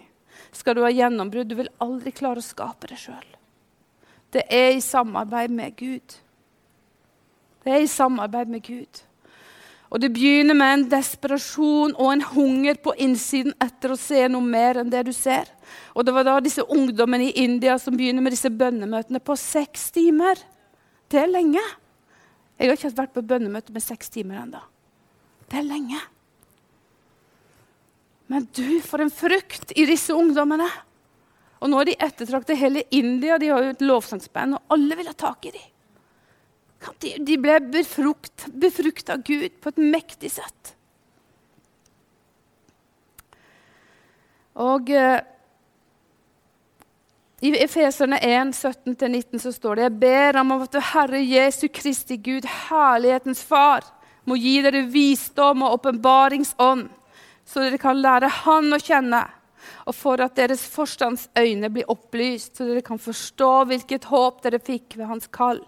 Skal 0.49 0.79
du 0.79 0.81
ha 0.81 0.89
gjennombrudd, 0.89 1.51
du 1.51 1.59
vil 1.59 1.69
aldri 1.77 2.15
klare 2.17 2.41
å 2.41 2.47
skape 2.47 2.89
det 2.89 2.97
sjøl. 3.03 3.29
Det 4.33 4.47
er 4.49 4.79
i 4.79 4.81
samarbeid 4.81 5.53
med 5.53 5.77
Gud. 5.77 6.17
Det 7.69 7.77
er 7.77 7.85
i 7.85 7.93
samarbeid 7.99 8.49
med 8.49 8.65
Gud. 8.65 9.05
Og 9.91 10.01
Det 10.03 10.11
begynner 10.15 10.57
med 10.59 10.73
en 10.73 10.85
desperasjon 10.91 11.95
og 11.95 12.09
en 12.11 12.25
hunger 12.33 12.79
på 12.83 12.95
innsiden 12.99 13.55
etter 13.63 13.95
å 13.95 13.99
se 14.01 14.25
noe 14.29 14.43
mer 14.43 14.81
enn 14.83 14.91
det 14.91 15.05
du 15.07 15.13
ser. 15.15 15.47
Og 15.95 16.05
Det 16.05 16.15
var 16.15 16.27
da 16.27 16.41
disse 16.43 16.65
ungdommene 16.65 17.29
i 17.29 17.45
India 17.45 17.79
som 17.79 17.97
begynner 17.97 18.25
med 18.25 18.35
disse 18.35 18.51
bønnemøtene 18.51 19.23
på 19.23 19.39
seks 19.39 19.91
timer. 19.95 20.43
Det 21.09 21.23
er 21.23 21.31
lenge. 21.31 21.63
Jeg 22.59 22.71
har 22.71 22.79
ikke 22.79 22.97
vært 22.99 23.15
på 23.15 23.23
bønnemøte 23.23 23.73
med 23.73 23.85
seks 23.85 24.11
timer 24.11 24.43
ennå. 24.43 24.63
Det 25.47 25.61
er 25.61 25.69
lenge. 25.69 26.01
Men 28.27 28.49
du, 28.57 28.81
for 28.83 29.05
en 29.05 29.13
frukt 29.13 29.71
i 29.79 29.87
disse 29.87 30.15
ungdommene! 30.15 30.67
Og 31.63 31.71
nå 31.71 31.79
er 31.81 31.89
de 31.89 31.97
ettertraktet 32.05 32.59
hele 32.61 32.83
India. 32.95 33.39
De 33.39 33.49
har 33.53 33.63
jo 33.63 33.73
et 33.73 33.85
lovsangsband, 33.85 34.59
og 34.59 34.75
alle 34.77 34.99
vil 34.99 35.09
ha 35.09 35.15
tak 35.17 35.47
i 35.49 35.55
dem. 35.55 35.69
De 37.01 37.37
ble 37.41 37.57
befrukt, 37.73 39.11
av 39.11 39.23
Gud 39.25 39.61
på 39.61 39.73
et 39.73 39.81
mektig 39.81 40.31
sett. 40.37 40.75
Og 44.57 44.91
eh, 44.93 45.21
i 47.45 47.53
Efeserne 47.61 48.19
1, 48.25 48.55
17-19 48.57 49.43
så 49.43 49.53
står 49.53 49.77
det 49.77 49.87
Jeg 49.87 49.97
ber 50.01 50.41
om 50.41 50.55
at 50.57 50.79
Herre 50.93 51.21
Jesu 51.21 51.67
Kristi 51.69 52.17
Gud, 52.17 52.49
herlighetens 52.69 53.43
Far, 53.45 53.85
må 54.25 54.39
gi 54.41 54.59
dere 54.65 54.87
visdom 54.91 55.63
og 55.67 55.77
åpenbaringsånd, 55.79 56.89
så 57.47 57.63
dere 57.63 57.79
kan 57.79 58.01
lære 58.01 58.33
Han 58.43 58.73
å 58.73 58.81
kjenne, 58.81 59.23
og 59.87 59.95
for 59.95 60.23
at 60.25 60.35
deres 60.39 60.65
forstands 60.67 61.29
øyne 61.39 61.71
blir 61.71 61.89
opplyst, 61.93 62.57
så 62.57 62.67
dere 62.67 62.85
kan 62.87 62.99
forstå 62.99 63.53
hvilket 63.69 64.09
håp 64.09 64.43
dere 64.43 64.63
fikk 64.63 64.97
ved 64.97 65.11
Hans 65.13 65.29
kall 65.29 65.61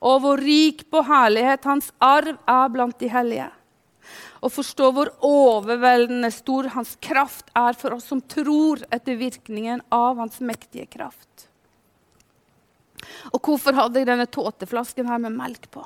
og 0.00 0.20
hvor 0.22 0.40
rik 0.42 0.84
på 0.92 1.02
herlighet 1.06 1.64
hans 1.68 1.92
arv 2.02 2.36
er 2.36 2.72
blant 2.72 2.98
de 3.00 3.10
hellige. 3.10 3.48
Og 4.44 4.52
forstå 4.52 4.90
hvor 4.94 5.10
overveldende 5.24 6.30
stor 6.34 6.68
hans 6.76 6.94
kraft 7.02 7.48
er 7.56 7.76
for 7.78 7.96
oss 7.96 8.06
som 8.10 8.20
tror 8.20 8.84
etter 8.92 9.18
virkningen 9.18 9.82
av 9.92 10.20
hans 10.20 10.38
mektige 10.44 10.86
kraft. 10.90 11.48
Og 13.32 13.40
hvorfor 13.42 13.76
hadde 13.76 14.00
jeg 14.00 14.08
denne 14.08 14.28
tåteflasken 14.30 15.08
her 15.08 15.22
med 15.22 15.34
melk 15.36 15.70
på? 15.72 15.82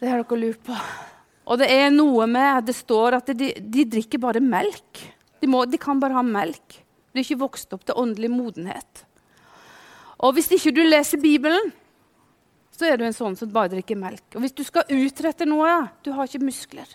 Det 0.00 0.08
har 0.08 0.22
dere 0.22 0.40
lurt 0.40 0.60
på. 0.64 0.76
Og 1.50 1.58
det 1.60 1.66
er 1.72 1.90
noe 1.92 2.26
med 2.30 2.66
Det 2.68 2.76
står 2.76 3.18
at 3.18 3.32
de, 3.36 3.52
de 3.58 3.86
drikker 3.96 4.20
bare 4.22 4.42
melk. 4.42 5.02
De, 5.40 5.48
må, 5.48 5.64
de, 5.66 5.80
kan 5.80 6.00
bare 6.00 6.16
ha 6.18 6.24
melk. 6.24 6.80
De 7.10 7.20
er 7.20 7.24
ikke 7.24 7.42
vokst 7.42 7.72
opp 7.74 7.86
til 7.86 7.98
åndelig 7.98 8.30
modenhet. 8.32 9.04
Og 10.20 10.36
hvis 10.36 10.50
ikke 10.52 10.72
du 10.76 10.82
leser 10.84 11.20
Bibelen, 11.20 11.72
så 12.80 12.88
er 12.88 12.96
du 12.96 13.04
en 13.04 13.16
sånn 13.16 13.36
som 13.36 13.52
bare 13.52 13.74
drikker 13.74 13.98
melk. 14.00 14.24
Og 14.34 14.44
hvis 14.44 14.56
du 14.56 14.64
skal 14.64 14.88
utrette 14.88 15.44
noe 15.48 15.90
Du 16.04 16.12
har 16.16 16.28
ikke 16.28 16.42
muskler. 16.42 16.88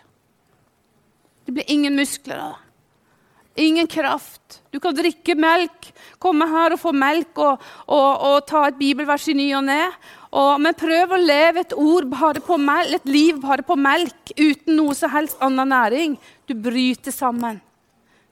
Det 1.45 1.53
blir 1.53 1.69
ingen 1.69 1.93
muskler 1.97 2.41
av 2.41 2.53
det. 2.55 2.61
Ingen 3.55 3.87
kraft. 3.87 4.57
Du 4.73 4.81
kan 4.83 4.95
drikke 4.97 5.31
melk, 5.39 5.93
komme 6.19 6.43
her 6.49 6.73
og 6.75 6.79
få 6.81 6.91
melk 6.91 7.37
og, 7.39 7.61
og, 7.87 8.23
og 8.27 8.41
ta 8.49 8.65
et 8.67 8.75
bibelvers 8.75 9.29
i 9.31 9.35
ny 9.37 9.45
og 9.55 9.63
ne. 9.69 9.77
men 10.59 10.75
prøv 10.75 11.13
å 11.15 11.19
leve 11.21 11.63
et, 11.63 11.75
melk, 12.59 12.91
et 12.97 13.07
liv 13.07 13.39
bare 13.39 13.63
på 13.63 13.77
melk 13.79 14.33
uten 14.35 14.75
noe 14.75 14.97
som 14.97 15.13
helst 15.13 15.39
annen 15.39 15.71
næring. 15.71 16.17
Du 16.49 16.51
bryter 16.51 17.15
sammen. 17.15 17.61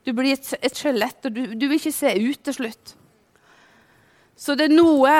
Du 0.03 0.11
blir 0.11 0.35
et, 0.35 0.49
et 0.59 0.75
skjelett, 0.75 1.23
og 1.23 1.31
du, 1.31 1.55
du 1.55 1.69
vil 1.69 1.79
ikke 1.79 1.95
se 1.95 2.11
ut 2.19 2.43
til 2.43 2.57
slutt. 2.59 2.95
Så 4.35 4.57
det 4.59 4.67
er 4.67 4.75
noe 4.75 5.15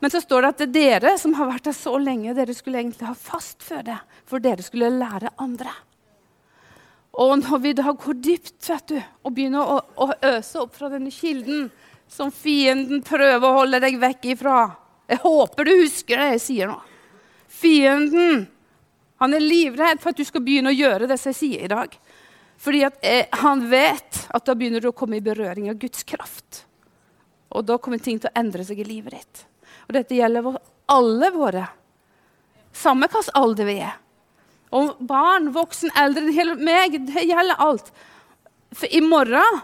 men 0.00 0.12
så 0.12 0.20
står 0.22 0.42
det 0.42 0.48
at 0.48 0.62
det 0.62 0.86
er 0.86 1.02
dere 1.02 1.18
som 1.18 1.34
har 1.38 1.50
vært 1.50 1.68
der 1.68 1.76
så 1.76 1.96
lenge, 1.98 2.34
dere 2.36 2.54
skulle 2.54 2.80
egentlig 2.80 3.08
ha 3.08 3.14
fast 3.18 3.64
føde, 3.66 3.96
for 4.28 4.42
dere 4.42 4.64
skulle 4.64 4.92
lære 4.94 5.34
andre. 5.42 5.72
Og 7.18 7.34
når 7.40 7.62
vi 7.64 7.72
da 7.74 7.90
går 7.90 8.20
dypt 8.22 8.68
vet 8.70 8.92
du, 8.92 8.98
og 9.26 9.34
begynner 9.34 9.72
å, 9.74 9.78
å 9.98 10.12
øse 10.36 10.60
opp 10.62 10.76
fra 10.78 10.90
denne 10.92 11.10
kilden 11.10 11.66
som 12.08 12.30
fienden 12.32 13.02
prøver 13.04 13.42
å 13.44 13.56
holde 13.58 13.80
deg 13.82 13.98
vekk 14.00 14.30
ifra 14.32 14.60
Jeg 15.10 15.20
håper 15.24 15.66
du 15.66 15.72
husker 15.82 16.20
det 16.20 16.28
jeg 16.36 16.44
sier 16.44 16.70
nå. 16.70 16.78
Fienden 17.48 18.46
han 19.18 19.34
er 19.34 19.42
livredd 19.42 19.98
for 19.98 20.12
at 20.12 20.20
du 20.20 20.26
skal 20.26 20.44
begynne 20.46 20.70
å 20.70 20.78
gjøre 20.78 21.08
det 21.10 21.18
som 21.18 21.32
jeg 21.32 21.38
sier 21.40 21.66
i 21.66 21.70
dag. 21.72 21.94
Fordi 22.58 22.84
at, 22.86 22.98
eh, 23.02 23.26
han 23.42 23.64
vet 23.70 24.26
at 24.34 24.46
da 24.46 24.54
begynner 24.54 24.82
du 24.82 24.90
å 24.92 24.94
komme 24.94 25.18
i 25.18 25.24
berøring 25.24 25.70
av 25.70 25.78
Guds 25.78 26.04
kraft. 26.06 26.64
Og 27.50 27.64
da 27.66 27.78
kommer 27.78 27.98
ting 27.98 28.18
til 28.20 28.30
å 28.30 28.38
endre 28.38 28.64
seg 28.64 28.78
i 28.78 28.86
livet 28.86 29.16
ditt. 29.16 29.44
Og 29.88 29.96
dette 29.96 30.18
gjelder 30.18 30.58
alle 30.92 31.30
våre. 31.32 31.64
Samme 32.76 33.08
hvilken 33.08 33.34
alder 33.40 33.68
vi 33.68 33.78
er. 33.80 33.96
Og 34.76 34.98
barn, 35.08 35.48
voksen, 35.54 35.90
eldre. 35.96 36.26
Det 36.28 36.36
gjelder 36.36 36.64
meg. 36.68 36.98
Det 37.08 37.24
gjelder 37.24 37.62
alt. 37.64 37.92
For 38.76 38.92
i 38.92 39.00
morgen 39.00 39.62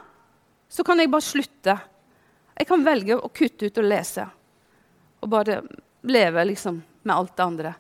så 0.73 0.85
kan 0.85 0.99
jeg 0.99 1.13
bare 1.13 1.27
slutte. 1.27 1.77
Jeg 2.55 2.69
kan 2.71 2.87
velge 2.87 3.19
å 3.19 3.29
kutte 3.35 3.69
ut 3.69 3.81
og 3.83 3.89
lese. 3.91 4.25
Og 5.21 5.29
bare 5.31 5.61
leve 6.09 6.47
liksom 6.49 6.81
med 7.05 7.15
alt 7.15 7.37
det 7.37 7.45
andre. 7.45 7.75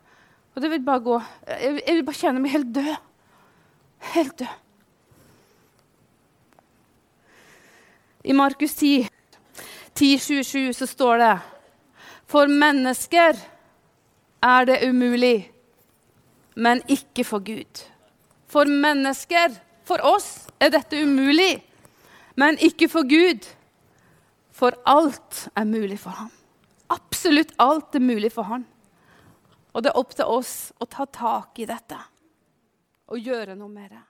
Og 0.54 0.62
det 0.62 0.70
vil 0.70 0.84
bare 0.86 1.02
gå 1.02 1.16
Jeg, 1.48 1.72
vil 1.88 2.04
bare 2.06 2.20
kjenne 2.20 2.42
meg 2.44 2.54
helt 2.54 2.70
død. 2.76 2.92
Helt 4.14 4.36
død. 4.38 4.60
I 8.24 8.32
Markus 8.32 8.74
10, 8.74 9.08
10 9.94 10.18
27, 10.18 10.72
så 10.72 10.86
står 10.88 11.18
det 11.20 11.32
For 12.34 12.50
mennesker 12.50 13.36
er 14.42 14.64
det 14.66 14.80
umulig, 14.88 15.52
men 16.58 16.80
ikke 16.90 17.22
for 17.22 17.44
Gud. 17.46 17.82
For 18.50 18.66
mennesker, 18.66 19.54
for 19.86 20.02
oss, 20.02 20.48
er 20.58 20.72
dette 20.74 20.98
umulig, 20.98 21.62
men 22.34 22.58
ikke 22.58 22.88
for 22.90 23.06
Gud. 23.06 23.46
For 24.50 24.74
alt 24.82 25.44
er 25.54 25.68
mulig 25.68 26.00
for 26.02 26.10
ham. 26.10 26.32
Absolutt 26.90 27.54
alt 27.62 27.94
er 27.94 28.02
mulig 28.02 28.32
for 28.34 28.50
ham. 28.50 28.66
Og 29.70 29.86
det 29.86 29.92
er 29.92 30.02
opp 30.02 30.18
til 30.18 30.26
oss 30.26 30.72
å 30.82 30.90
ta 30.90 31.06
tak 31.06 31.62
i 31.62 31.70
dette 31.70 32.00
og 33.14 33.22
gjøre 33.22 33.54
noe 33.54 33.70
med 33.70 33.94
det. 33.94 34.02